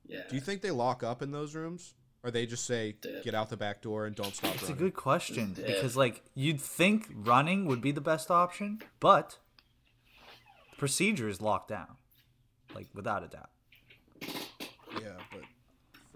[0.07, 0.21] Yeah.
[0.31, 3.23] Do you think they lock up in those rooms, or they just say Dip.
[3.25, 5.67] get out the back door and don't stop It's a good question Yeah.
[5.67, 9.39] because like you'd think running would be the best option, but
[10.79, 11.97] procedure is locked down,
[12.75, 13.51] like without a doubt.
[15.01, 15.38] Yeah, but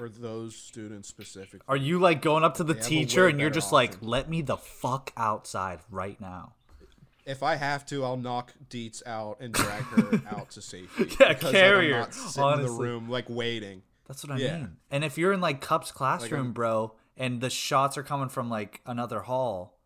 [0.03, 3.50] for those students specifically, Are you like going up to the They teacher and you're
[3.50, 6.55] just like, let me the fuck outside right now?
[7.24, 11.05] if I have to, I'll knock Deets out and drag her out to safety.
[11.20, 13.82] Yeah, because, carry like, I'm not sitting in the room like waiting.
[14.09, 14.57] That's what I Yeah.
[14.59, 14.76] mean.
[14.90, 18.50] And if you're in like Cup's classroom, I'm- bro, and the shots are coming from
[18.50, 19.78] like another hall,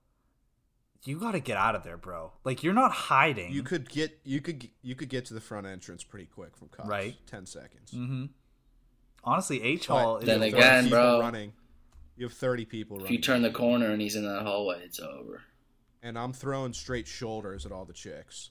[1.04, 2.32] you got to get out of there, bro.
[2.42, 3.52] Like you're not hiding.
[3.52, 6.68] You could get you could you could get to the front entrance pretty quick from
[6.68, 6.88] cops.
[6.88, 7.16] Right.
[7.26, 7.90] ten seconds.
[7.90, 8.24] Mm-hmm.
[9.26, 10.18] Honestly, H Hall.
[10.18, 11.52] is Then again, bro- running.
[12.16, 13.04] You have thirty people Running.
[13.04, 15.42] If running, you turn the corner and he's in that hallway, it's over.
[16.02, 18.50] and I'm throwing straight shoulders at all the chicks.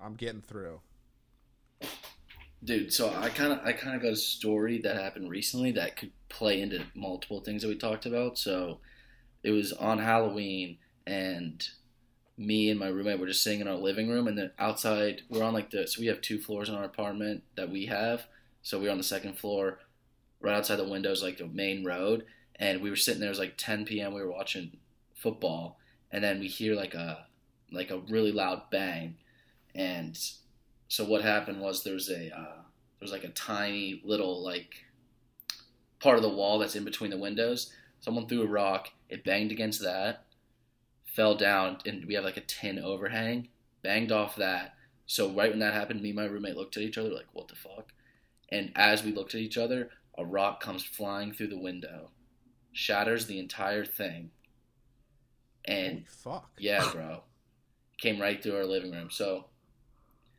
[0.00, 0.80] I'm getting through.
[2.64, 5.96] Dude, so I kind of I kind of got a story that happened recently that
[5.96, 8.38] could play into multiple things that we talked about.
[8.38, 8.78] So
[9.42, 11.66] it was on Halloween, and
[12.38, 15.42] me and my roommate were just sitting in our living room, and then outside we're
[15.44, 18.26] on like the so we have two floors in our apartment that we have.
[18.62, 19.78] So we we're on the second floor,
[20.40, 22.24] right outside the windows, like the main road,
[22.56, 23.28] and we were sitting there.
[23.28, 24.14] It was like 10 p.m.
[24.14, 24.76] We were watching
[25.14, 25.78] football,
[26.10, 27.26] and then we hear like a
[27.72, 29.16] like a really loud bang,
[29.74, 30.18] and
[30.88, 34.84] so what happened was there was a uh, there was like a tiny little like
[36.00, 37.72] part of the wall that's in between the windows.
[38.00, 38.90] Someone threw a rock.
[39.08, 40.24] It banged against that,
[41.04, 43.48] fell down, and we have like a tin overhang.
[43.82, 44.74] Banged off that.
[45.06, 47.48] So right when that happened, me and my roommate looked at each other like, "What
[47.48, 47.92] the fuck?"
[48.48, 52.10] And as we looked at each other, a rock comes flying through the window,
[52.72, 54.30] shatters the entire thing,
[55.64, 56.50] and Holy fuck!
[56.58, 57.22] yeah, bro,
[57.98, 59.10] came right through our living room.
[59.10, 59.46] So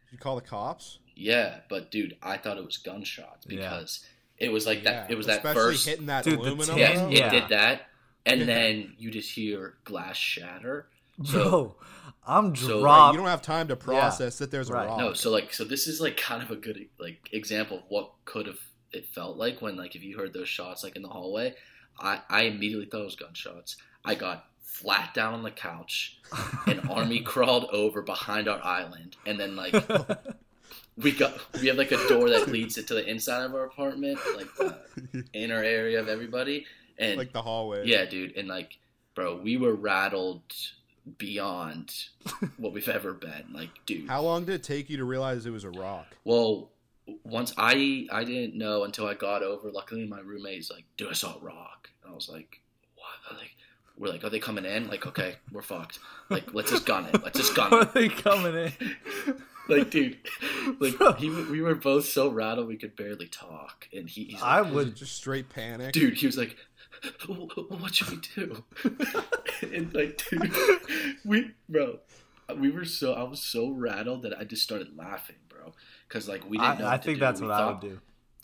[0.10, 1.00] Did you call the cops?
[1.16, 3.58] yeah, but dude, I thought it was gunshots Yeah.
[3.62, 4.06] because
[4.38, 5.10] it was like that.
[5.12, 5.86] It was that first.
[5.88, 6.78] hitting that Dude, the aluminum.
[6.78, 7.30] Yeah, tin- it yeah.
[7.30, 7.82] did that,
[8.26, 8.46] and Yeah.
[8.46, 10.88] then you just hear glass shatter.
[11.24, 11.76] So bro,
[12.28, 13.14] I'm So- dropped.
[13.16, 14.86] You don't have time to process that there's a Right.
[14.88, 15.00] rock.
[15.00, 18.12] no, so like, so this is like kind of a good like example of what
[18.26, 18.60] could have
[18.94, 21.56] it felt like when like if you heard those shots like in the hallway.
[22.00, 23.78] I I immediately thought it was gunshots.
[24.06, 26.20] I got flat down on the couch.
[26.68, 29.74] An army crawled over behind our island, and then like
[30.98, 33.66] we got we have like a door that leads it to the inside of our
[33.66, 36.66] apartment, like the inner area of everybody.
[37.00, 37.86] and like the hallway.
[37.86, 38.78] yeah, dude, and like,
[39.16, 40.42] bro, we were rattled
[41.18, 41.94] beyond
[42.58, 43.46] what we've ever been.
[43.54, 46.06] Like, dude, How long did it take you to realize it was a rock?
[46.26, 46.70] Well,
[47.24, 49.72] once I I didn't know until I got over.
[49.72, 52.62] Luckily, my roommate's like, "Dude, I saw a rock." And I was like,
[52.96, 53.56] "What?" Like,
[53.98, 56.00] we're like, "Are they coming in?" Like, okay, we're fucked.
[56.30, 57.24] Like, let's just gun it.
[57.24, 57.76] Let's just gun it.
[57.76, 58.72] Are they coming in?
[59.70, 60.18] Like, dude,
[60.80, 61.12] like Bro.
[61.16, 64.74] he, we were both so rattled we could barely talk, and he, he's I like,
[64.74, 64.96] Was would.
[64.96, 65.92] just straight panic?
[65.92, 66.56] dude, he was like,
[67.28, 68.64] "Wh- wh- "What should we do?"
[69.62, 70.54] and like, dude,
[71.26, 72.00] we, bro,
[72.56, 75.36] we were so I was so rattled that I just started laughing,
[76.08, 76.86] because like we didn't know.
[76.88, 77.20] I, I to think do.
[77.20, 78.00] that's We what I would do.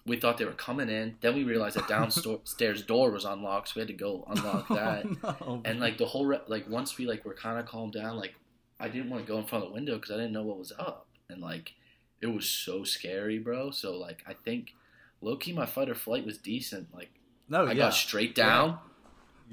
[0.06, 1.16] we thought they were coming in.
[1.22, 4.76] Then we realized that downstairs door was unlocked, so we had to go unlock oh,
[4.76, 5.06] that.
[5.24, 5.62] no.
[5.66, 8.36] And like the whole re- like once we like were kind of calmed down, like
[8.80, 10.58] I didn't want to go in front of the window because I didn't know what
[10.60, 11.74] was up, and like
[12.22, 13.72] it was so scary, bro.
[13.72, 14.74] So like I think
[15.22, 16.94] low key my fight or flight was decent.
[16.94, 17.10] Like
[17.50, 17.74] no, I Oh, yeah.
[17.76, 18.80] got straight down,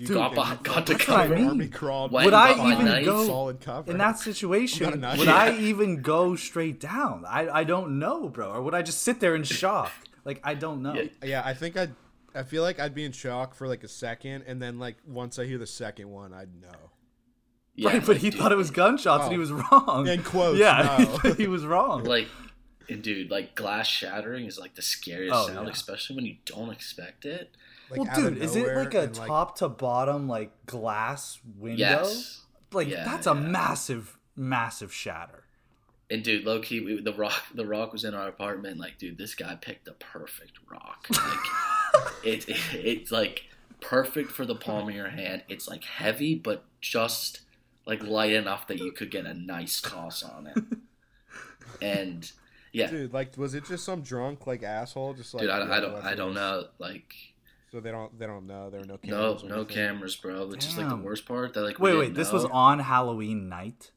[0.01, 1.69] You Dude, got and got to that's what I mean.
[1.69, 2.11] crawled.
[2.13, 3.05] Would Would I I got my even knife.
[3.05, 4.91] go solid cover in that situation?
[5.03, 5.35] Would Yeah.
[5.35, 7.27] I even go straight down?
[7.29, 8.51] I I don't know, bro.
[8.51, 9.93] Or would I just sit there in shock?
[10.25, 10.95] Like I don't know.
[10.95, 11.05] Yeah.
[11.23, 11.95] Yeah, I think I'd.
[12.35, 15.39] I feel like I'd be in shock for like a second, and then like once
[15.39, 16.69] I hear the second one, I'd know.
[17.75, 19.41] Yeah, right, but like, he dude, thought it was gunshots and he Oh.
[19.41, 20.07] was wrong.
[20.09, 21.33] In quotes, yeah, no.
[21.35, 22.05] he was wrong.
[22.05, 22.27] like
[22.89, 25.73] and dude like glass shattering is like the scariest Oh, sound yeah.
[25.75, 27.55] especially when you don't expect it
[27.91, 31.79] Like, well, dude, is it like a and, like, top to bottom like glass window?
[31.79, 35.45] yes Like Yeah, that's a massive, massive shatter.
[36.11, 39.17] and dude low key we, the rock the rock was in our apartment like dude
[39.19, 43.45] this guy picked the perfect rock like it, it it's like
[43.81, 47.41] perfect for the palm of your hand it's like heavy but just
[47.87, 50.79] like light enough that you could get a nice toss on it
[51.83, 52.33] and
[52.73, 55.15] yeah Dude, like, was it just some drunk like asshole?
[55.15, 57.15] Just like, dude I, I don't i do don't know like
[57.73, 58.19] So they don't.
[58.19, 58.69] They don't know.
[58.71, 59.43] There were no no cameras.
[59.45, 62.05] or no cameras bro which is like the worst part that like we Wait, wait,
[62.07, 63.91] didn't this was on Halloween night.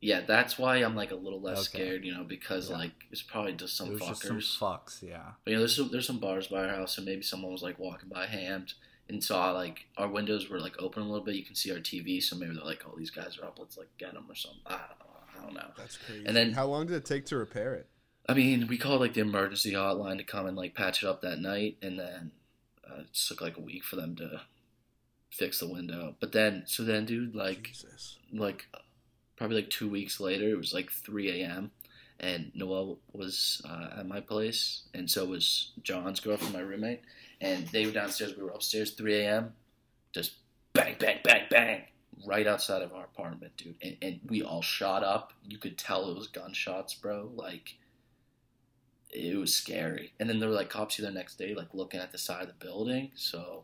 [0.00, 1.82] Yeah, that's why I'm like a little less Okay.
[1.84, 2.76] scared, you know, because Yeah.
[2.76, 4.08] like it's probably just some it was fuckers.
[4.08, 5.30] just some fucks, yeah.
[5.44, 7.62] but you know, there's some, there's some bars by our house, and maybe someone was
[7.62, 8.74] like walking by hammed
[9.08, 11.36] and saw like our windows were like open a little bit.
[11.36, 13.58] You can see our TV, so maybe they're like, "Oh, these guys are up.
[13.58, 15.16] Let's like get them or something." I don't know.
[15.38, 15.70] I don't know.
[15.78, 16.24] That's crazy.
[16.26, 17.86] And then- how long did it take to repair it?
[18.28, 21.22] I mean, we called like the emergency hotline to come and like patch it up
[21.22, 22.32] that night, and then
[22.90, 24.40] uh, it took like a week for them to
[25.30, 26.14] fix the window.
[26.20, 28.18] But then, so then, dude, like Jesus.
[28.32, 28.66] like
[29.36, 31.70] probably like two weeks later it was like 3 a.m
[32.20, 37.02] and noel was uh, at my place and so was john's girlfriend my roommate
[37.40, 39.52] and they were downstairs we were upstairs 3 a.m
[40.12, 40.34] just
[40.72, 41.82] bang bang bang bang
[42.24, 46.08] right outside of our apartment dude and, and we all shot up you could tell
[46.10, 47.74] it was gunshots bro like
[49.14, 52.00] it was scary and then there were like cops here the next day like looking
[52.00, 53.62] at the side of the building so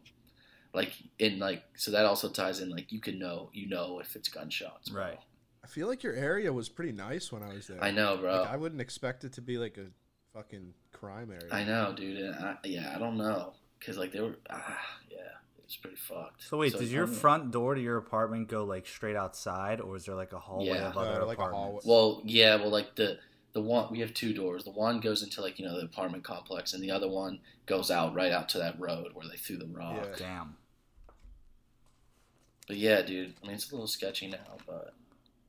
[0.72, 4.14] like in like so that also ties in like you can know you know if
[4.16, 5.03] it's gunshots bro.
[5.03, 5.18] Right.
[5.62, 7.84] I feel like your area was pretty nice when I was there.
[7.84, 8.38] I know, bro.
[8.40, 9.86] Like, I wouldn't expect it to be like a
[10.32, 11.53] fucking crime area.
[11.53, 12.16] I know, dude.
[12.18, 13.53] And I, yeah, I don't know,
[13.84, 14.78] cause like they were, ah,
[15.11, 15.18] yeah,
[15.62, 16.44] it's pretty fucked.
[16.44, 19.82] So wait, does your tell me- front door to your apartment go like straight outside,
[19.82, 20.88] or is there like a hallway Yeah.
[20.88, 21.84] of Uh, other like apartments?
[21.84, 23.18] Well, yeah, well, like the
[23.53, 24.64] the one we have two doors.
[24.64, 27.90] The one goes into like you know the apartment complex, and the other one goes
[27.90, 29.96] out right out to that road where they threw the rock.
[30.11, 30.16] Yeah.
[30.18, 30.57] Damn.
[32.66, 33.34] But yeah, dude.
[33.42, 34.94] I mean, it's a little sketchy now, but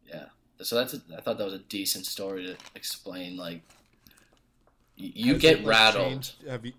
[0.08, 0.26] yeah.
[0.62, 3.38] So that's a, I thought that was a decent story to explain.
[3.38, 3.62] Like,
[4.98, 6.08] y- you Has get rattled.
[6.12, 6.74] changed- Have you,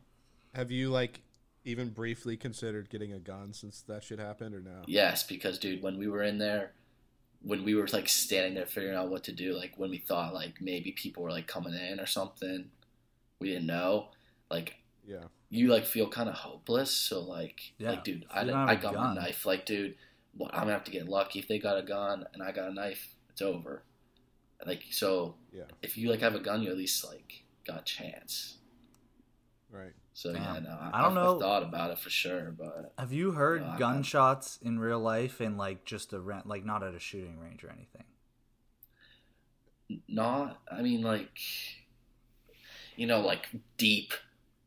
[0.55, 1.21] have you like
[1.65, 4.83] even briefly considered getting a gun since that shit happened or no?
[4.87, 6.73] Yes, because dude, when we were in there,
[7.45, 10.35] when we were like standing there figuring out what to do, like when we thought
[10.35, 12.71] like maybe people were like coming in or something,
[13.41, 14.09] we didn't know.
[14.51, 14.77] Like
[15.07, 15.25] Yeah.
[15.51, 16.91] you like feel kind of hopeless.
[16.93, 19.15] So like, Yeah, like dude, I, you I have a got gun.
[19.17, 19.45] my knife.
[19.47, 19.97] Like dude,
[20.37, 21.39] well, I'm gonna have to get lucky.
[21.41, 23.83] If they got a gun and I got a knife, it's over.
[24.65, 25.65] Like so, Yeah.
[25.83, 28.59] if you like have a gun, you at least like got a chance.
[29.71, 29.95] Right.
[30.15, 31.35] So yeah, no, I don't I've, know.
[31.35, 35.01] I've thought about it for sure, but Have you heard No, I- gunshots in real
[35.01, 38.05] life and like just a rent, like not at a shooting range or anything?
[40.09, 41.39] not i mean like
[42.97, 44.13] you know like deep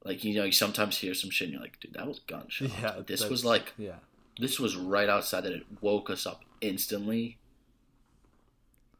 [0.04, 2.70] like you know you sometimes hear some shit and you're like dude that was gunshot
[2.82, 3.96] Yeah, this was like yeah.
[4.39, 7.38] this was right outside that it woke us up instantly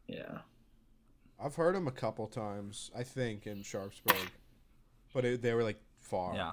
[0.06, 0.38] yeah
[1.38, 4.30] I've heard them a couple times, I think, in Sharpsburg,
[5.12, 6.34] but it, they were like far.
[6.34, 6.52] Yeah.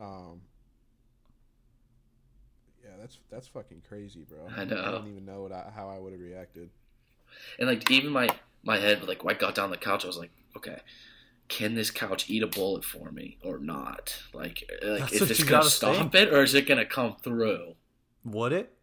[0.00, 0.40] Um.
[2.82, 4.38] Yeah, that's that's fucking crazy, bro.
[4.56, 4.80] I know.
[4.80, 6.70] I don't even know what I, how I would have reacted.
[7.58, 8.28] and like even my
[8.62, 10.78] my head like when i got down the couch i was like okay
[11.48, 14.22] can this couch eat a bullet for me or not?
[14.32, 16.14] Like, like is what this gonna stop think.
[16.14, 17.74] it or is it gonna come through?
[18.24, 18.74] Would it?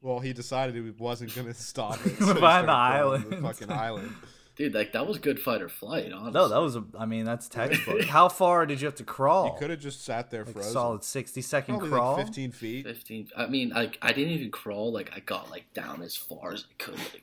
[0.00, 2.18] Well, he decided he wasn't going to stop it.
[2.18, 3.24] Behind he the island.
[3.30, 4.14] The fucking island.
[4.60, 6.32] Dude, like that was good fight or flight, honestly.
[6.32, 6.84] No, that was a.
[6.98, 8.02] I mean, that's textbook.
[8.08, 9.54] How far did you have to crawl?
[9.54, 10.72] He could have just sat there like frozen.
[10.72, 12.16] solid sixty second Probably crawl.
[12.18, 12.84] like 15 feet.
[12.84, 16.52] 15 I mean, like I didn't even crawl, like I got like down as far
[16.52, 17.22] as I could like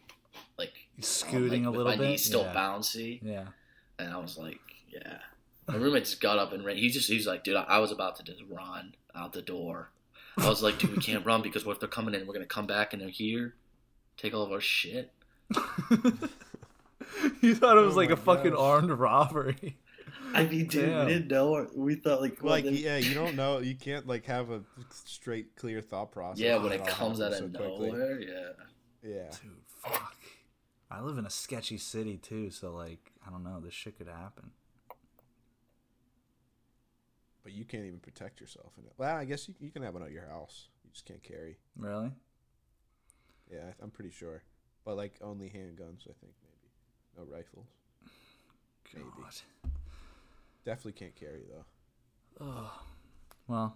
[0.57, 2.09] like Scooting like, a with little my bit.
[2.09, 2.55] knees still yeah.
[2.55, 3.19] bouncy.
[3.21, 3.45] Yeah.
[3.99, 4.57] And I was like,
[4.89, 5.19] yeah.
[5.67, 6.77] My roommate just got up and ran.
[6.77, 9.91] He just, he's like, dude, I, I was about to just run out the door.
[10.39, 12.25] I was like, dude, we can't run because what if they're coming in?
[12.25, 13.53] We're gonna come back and they're here,
[14.17, 15.11] take all of our shit.
[17.41, 19.77] you thought it was Oh like my a fucking armed robbery.
[20.33, 21.05] I mean, dude, Damn.
[21.05, 21.67] we didn't know.
[21.73, 23.59] We thought like, well, Like, then- yeah, you don't know.
[23.59, 26.39] You can't, like, have a straight, clear thought process.
[26.41, 27.91] yeah, when it it comes out of so quickly.
[27.91, 28.49] nowhere, yeah.
[29.03, 29.29] Yeah.
[29.31, 30.15] Dude, fuck.
[30.91, 34.07] I live in a sketchy city too, so like, I don't know, this shit could
[34.07, 34.51] happen.
[37.43, 38.93] But you can't even protect yourself in it.
[38.97, 40.67] Well, I guess you, you can have one at your house.
[40.83, 41.57] You just can't carry.
[41.77, 42.11] Really?
[43.51, 44.43] Yeah, I'm pretty sure.
[44.83, 46.46] But, like, only handguns, I think, maybe.
[47.18, 47.65] No rifles.
[48.93, 49.05] Maybe.
[49.18, 49.34] God.
[50.65, 52.45] Definitely can't carry, though.
[52.45, 52.82] Oh.
[53.47, 53.76] Well,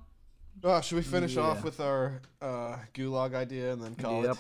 [0.63, 4.27] Oh, should we finish off with our uh, gulag idea and then call it?
[4.27, 4.37] yep.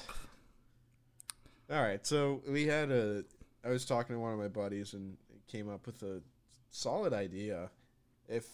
[1.69, 1.75] it?
[1.75, 2.05] All right.
[2.05, 3.23] So we had a.
[3.63, 6.21] I was talking to one of my buddies and came up with a
[6.69, 7.69] solid idea.
[8.27, 8.45] If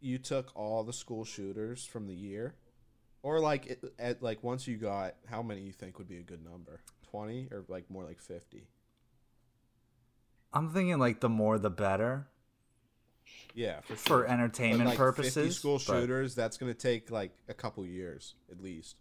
[0.00, 2.54] you took all the school shooters from the year,
[3.22, 6.22] or like it, at like once you got how many you think would be a
[6.22, 6.80] good number?
[7.10, 8.68] Twenty or like more like fifty?
[10.52, 12.26] I'm thinking like the more the better
[13.54, 14.22] Yeah, for for sure.
[14.22, 15.34] But, entertainment like, purposes.
[15.34, 18.96] 50 school but- shooters, that's going to take like a couple years at least.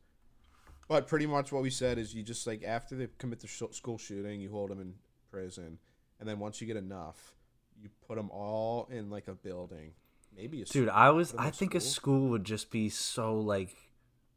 [0.88, 3.64] But pretty much what we said is you just like after they commit the sh-
[3.72, 4.94] school shooting, you hold them in
[5.30, 5.80] prison,
[6.20, 7.34] and then once you get enough,
[7.82, 9.92] you put them all in like a building,
[10.36, 10.90] maybe a Dude, school.
[10.98, 13.76] I was I in think a school would just be so like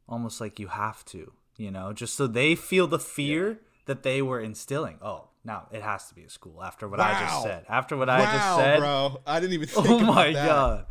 [0.09, 4.21] almost like you have to, you know, just so they feel the fear that they
[4.21, 4.99] were instilling.
[5.01, 7.65] Oh, now it has to be a school after what I just said.
[7.69, 8.79] After what I just said.
[8.79, 9.21] bro!
[9.25, 9.69] I didn't even.
[9.75, 10.45] Oh think Oh my that.
[10.47, 10.85] god.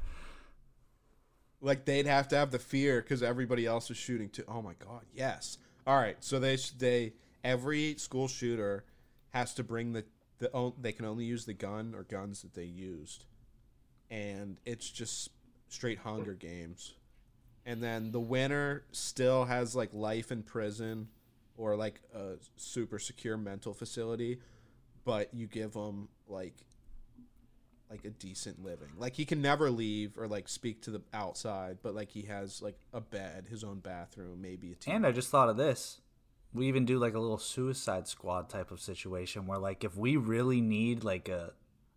[1.60, 4.44] Like they'd have to have the fear because everybody else is shooting too.
[4.48, 5.02] Oh my god!
[5.12, 5.58] Yes.
[5.86, 6.16] All right.
[6.20, 7.12] So they they
[7.44, 8.84] every school shooter
[9.30, 10.04] has to bring the
[10.38, 13.26] the they can only use the gun or guns that they used,
[14.10, 15.30] and it's just
[15.68, 16.94] straight Hunger Games.
[17.66, 21.08] And then the winner still has like life in prison
[21.60, 24.38] or like a super secure mental facility,
[25.04, 26.54] but you give them like
[27.90, 28.88] like a decent living.
[28.96, 32.62] Like he can never leave or like speak to the outside, but like he has
[32.62, 34.94] like a bed, his own bathroom, maybe a TV.
[34.94, 36.00] And I just thought of this.
[36.54, 40.16] We even do like a little suicide squad type of situation where like if we
[40.16, 41.52] really need like a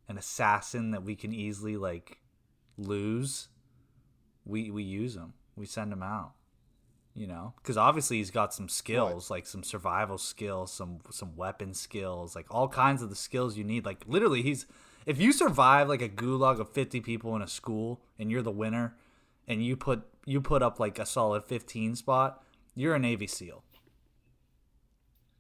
[0.09, 2.18] an assassin that we can easily like
[2.78, 3.47] lose,
[4.45, 5.34] we we use him.
[5.55, 6.34] We send him out.
[7.16, 11.76] You know, because obviously he's got some skills, like some survival skills, some some weapon
[11.76, 13.86] skills, like all kinds of the skills you need.
[13.86, 14.66] Like literally, he's
[15.05, 18.51] if you survive like a gulag of fifty people in a school and you're the
[18.51, 18.95] winner,
[19.47, 22.43] and you put you put up like a solid fifteen spot,
[22.74, 23.64] you're a Navy SEAL.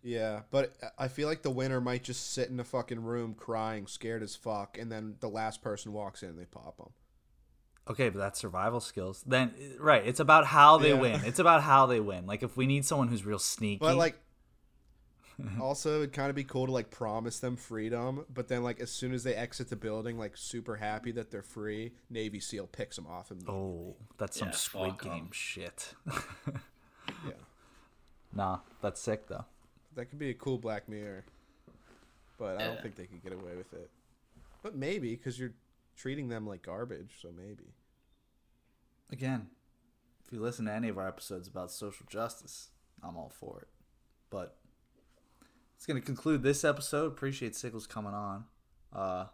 [0.01, 3.87] yeah, but I feel like the winner might just sit in a fucking room crying,
[3.87, 6.89] scared as fuck, and then the last person walks in and they pop him.
[7.89, 9.23] Okay, but that's survival skills.
[9.27, 10.99] Then right, it's about how they Yeah.
[11.01, 11.21] win.
[11.25, 12.25] It's about how they win.
[12.25, 14.17] Like if we need someone who's real sneaky, But like,
[15.59, 18.89] also it'd kind of be cool to like promise them freedom, but then like as
[18.91, 22.95] soon as they exit the building, like super happy that they're free, Navy SEAL picks
[22.95, 25.11] them off and oh, that's some Yeah, Squid fuck 'em.
[25.11, 25.93] Game shit.
[27.25, 27.31] yeah,
[28.33, 29.45] nah, that's sick though.
[29.95, 31.25] that could be a cool Black Mirror.
[32.37, 32.81] But I don't Yeah.
[32.81, 33.89] think they could get away with it.
[34.61, 35.53] But maybe because you're
[35.95, 37.73] treating them like garbage, so maybe.
[39.11, 39.47] Again,
[40.25, 42.69] if you listen to any of our episodes about social justice,
[43.03, 43.67] I'm all for it.
[44.29, 44.57] But
[45.75, 47.07] it's gonna conclude this episode.
[47.07, 48.45] Appreciate Sickles coming on.
[48.91, 49.25] Uh,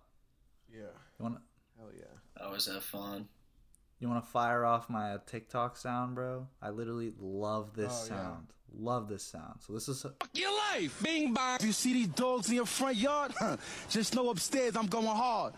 [0.72, 0.82] Yeah,
[1.18, 1.42] you want to
[1.78, 2.06] hell yeah.
[2.42, 3.28] I always that fun.
[4.00, 6.48] you want to fire off my uh, TikTok sound, bro?
[6.62, 8.22] I literally love this Oh, yeah.
[8.24, 8.48] sound.
[8.78, 9.56] Love this sound.
[9.66, 11.02] So this is Fuck your life.
[11.04, 11.56] Bing bong.
[11.60, 13.34] If you see these dogs in your front yard,
[13.90, 15.54] just know upstairs I'm going hard.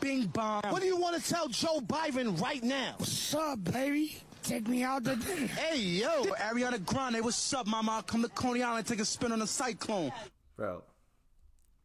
[0.00, 0.62] Bing bong.
[0.68, 2.94] What do you want to tell Joe Biden right now?
[2.98, 4.16] What's up, baby?
[4.42, 5.46] Take me out to dinner.
[5.46, 7.92] Hey, yo, Ariana Grande, what's up, mama?
[7.92, 10.12] I'll come to Coney Island, take a spin on a cyclone.
[10.56, 10.82] bro,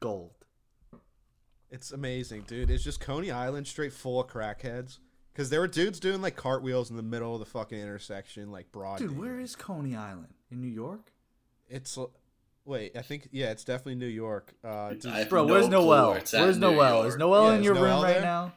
[0.01, 0.31] gold.
[1.71, 2.69] It's amazing, dude.
[2.71, 4.97] It's just Coney Island straight full of crackheads.
[5.31, 8.71] Because there were dudes doing like cartwheels in the middle of the fucking intersection, like
[8.71, 8.97] broad.
[8.97, 9.19] Dude, daylight.
[9.21, 11.11] where is Coney Island in New York?
[11.69, 12.11] It's l-
[12.65, 14.53] Wait, I think yeah, it's definitely New York.
[14.63, 16.11] Uh, does- I have Bro, no where's Noel?
[16.11, 17.03] where Where's Noel?
[17.03, 18.53] Is Noel Yeah, in is your room Noel right now?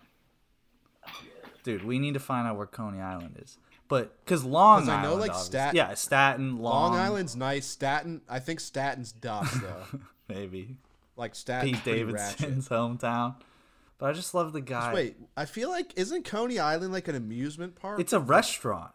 [1.65, 3.57] Dude, we need to find out where Coney Island is.
[3.89, 7.37] But because Long 'Cause I Island, know, like, obviously- Stat- yeah, Staten, Long, Long Island's
[7.37, 7.67] nice.
[7.67, 10.01] Staten, I think Staten's dust though.
[10.29, 10.77] maybe
[11.17, 12.39] like Staten's Pete pretty ratchet.
[12.39, 13.37] Davidson's hometown.
[13.99, 14.93] But I just love the guy.
[14.93, 18.01] Wait, I feel like isn't Coney Island like an amusement park?
[18.01, 18.91] it's a restaurant.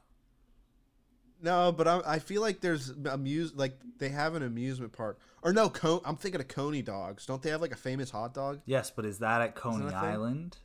[1.42, 5.20] No, but I, I feel like there's amuse like they have an amusement park.
[5.44, 7.26] Or no, Co- I'm thinking of Coney dogs.
[7.26, 8.62] Don't they have like a famous hot dog?
[8.66, 9.94] Yes, but is that at Coney that?
[9.96, 10.58] Island?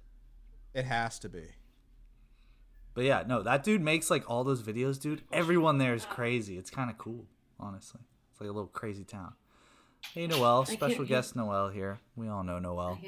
[0.75, 1.45] It has to be.
[2.95, 5.23] But yeah, no, that dude makes like all those videos, dude.
[5.33, 6.57] Everyone there is crazy.
[6.59, 7.27] It's kind of cool,
[7.59, 8.01] honestly.
[8.31, 9.35] It's like a little crazy town.
[10.15, 11.99] Hey, Noel, special guest Noel here.
[12.17, 12.99] We all know Noel.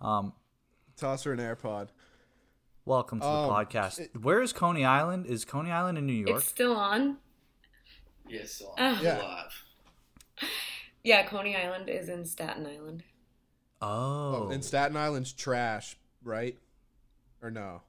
[0.00, 0.32] Um,
[0.96, 1.88] Toss her an AirPod.
[2.84, 4.20] Welcome to the Um, podcast.
[4.22, 5.26] Where is Coney Island?
[5.26, 6.38] Is Coney Island in New York?
[6.40, 7.18] It's still on.
[8.28, 8.98] Yes, so Ah.
[8.98, 9.20] I'm Yeah.
[9.20, 9.64] alive.
[11.02, 13.04] Yeah, Coney Island is in Staten Island.
[13.80, 16.58] Oh, Oh, and Staten Island's trash, right?
[17.40, 17.82] Or no?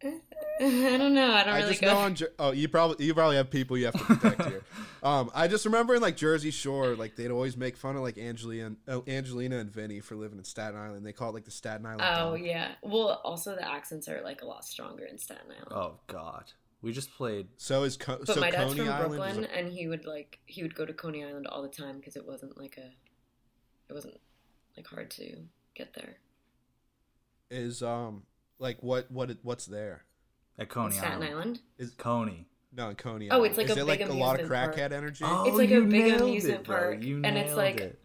[0.60, 1.32] I don't know.
[1.32, 1.88] I don't I really just go.
[1.88, 2.14] know on.
[2.14, 4.62] Jer- Oh, you probably you probably have people you have to protect here.
[5.00, 8.18] Um, I just remember in like Jersey Shore, like they'd always make fun of like
[8.18, 11.06] Angelina, oh, Angelina and Vinny for living in Staten Island.
[11.06, 12.02] They call it like the Staten Island.
[12.04, 12.44] oh dump.
[12.44, 12.72] yeah.
[12.82, 15.68] Well, also the accents are like a lot stronger in Staten Island.
[15.70, 16.50] oh God.
[16.82, 17.46] We just played.
[17.58, 20.04] So is Co- but so my dad's Coney from Island Brooklyn, is, and he would
[20.04, 22.90] like he would go to Coney Island all the time because it wasn't like a,
[23.88, 24.18] it wasn't
[24.76, 25.36] like hard to
[25.76, 26.16] get there.
[27.52, 28.24] is um
[28.58, 30.04] like what what what's there?
[30.58, 31.30] At Coney Staten Island.
[31.32, 31.60] Island.
[31.78, 32.46] Is Coney.
[32.72, 33.28] no in Coney.
[33.30, 34.92] Oh, it's like is a it big like a lot of crackhead park.
[34.92, 35.24] energy?
[35.26, 37.98] Oh, It's like a big amusement it, park, You and it's like- it.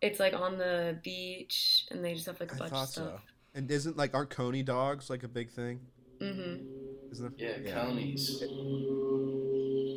[0.00, 2.88] It's like on the beach, and they just have like a I bunch thought of
[2.90, 3.06] stuff.
[3.16, 3.20] so.
[3.54, 5.80] And isn't like aren't Coney dogs like a big thing?
[6.20, 7.10] Mm-hmm.
[7.10, 7.64] Isn't it?
[7.64, 8.40] Yeah, Coney's.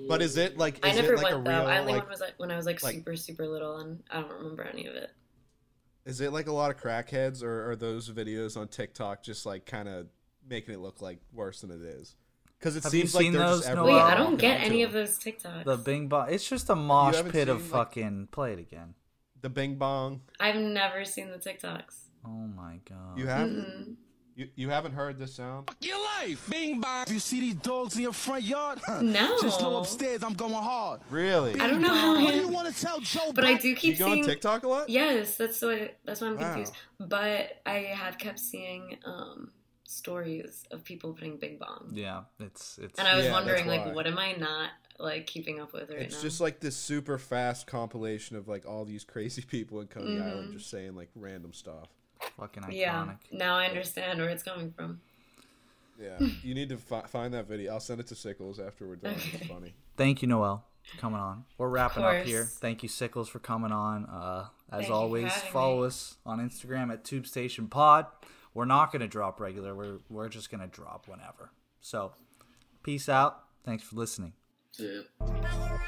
[0.07, 0.79] But is it like?
[0.83, 1.69] I never it like went a real though.
[1.69, 2.01] I only like?
[2.01, 4.63] went was like when I was like, like- super super little, and I don't remember
[4.63, 5.11] any of it.
[6.05, 9.65] Is it like a lot of crackheads, or are those videos on TikTok just like
[9.65, 10.07] kind of
[10.47, 12.15] making it look like worse than it is?
[12.59, 13.85] Because it Have seems like they're those, just Noel?
[13.85, 15.63] Wait, I don't get any of those TikToks.
[15.65, 16.27] The Bing Bong.
[16.31, 18.27] It's just a mosh haven't pit of seen, like- fucking.
[18.31, 18.93] Play it again.
[19.41, 20.21] the Bing Bong.
[20.39, 22.01] I've never seen the TikToks.
[22.25, 23.17] Oh my God.
[23.17, 23.55] You haven't.
[23.57, 23.95] Mm-mm.
[24.41, 25.67] You, you haven't heard this sound?
[25.67, 26.49] Fuck your life.
[26.49, 27.03] Bing bong.
[27.03, 29.37] If you see these dogs in your front yard, No.
[29.39, 31.01] just know upstairs I'm going hard.
[31.11, 31.59] Really?
[31.61, 33.31] I don't know how What do you want to tell Joe?
[33.35, 33.61] But I Biden?
[33.61, 34.25] do You keep go on seeing.
[34.25, 34.89] TikTok a lot?
[34.89, 35.91] Yes, that's why.
[36.05, 36.41] That's why I'm Wow.
[36.53, 36.73] confused.
[36.99, 39.51] But I have kept seeing um,
[39.83, 42.97] stories of people putting Bing Bong, Yeah, it's it's.
[42.97, 45.99] and I was Yeah, wondering, like, what am I not like keeping up with right
[45.99, 46.05] now?
[46.05, 46.21] It's now?
[46.23, 50.23] just like this super fast compilation of like all these crazy people in Coney Mm-hmm.
[50.27, 51.89] Island just saying like random stuff.
[52.37, 52.73] Fucking iconic.
[52.73, 53.11] yeah.
[53.31, 55.01] Now I understand where it's coming from.
[56.01, 57.73] Yeah, you need to fi- find that video.
[57.73, 59.13] I'll send it to Sickles after we're done.
[59.33, 59.73] It's funny.
[59.97, 61.45] Thank you, Noel, for coming on.
[61.59, 62.45] We're wrapping up here.
[62.45, 64.05] Thank you, Sickles, for coming on.
[64.05, 65.87] Uh, as Thank always, follow me.
[65.87, 68.07] us on Instagram at Tube Station Pod.
[68.55, 69.75] We're not gonna drop regular.
[69.75, 71.51] We're we're just gonna drop whenever.
[71.81, 72.13] So,
[72.83, 73.43] peace out.
[73.63, 74.33] Thanks for listening.
[74.79, 75.01] Yeah.
[75.19, 75.81] Another round.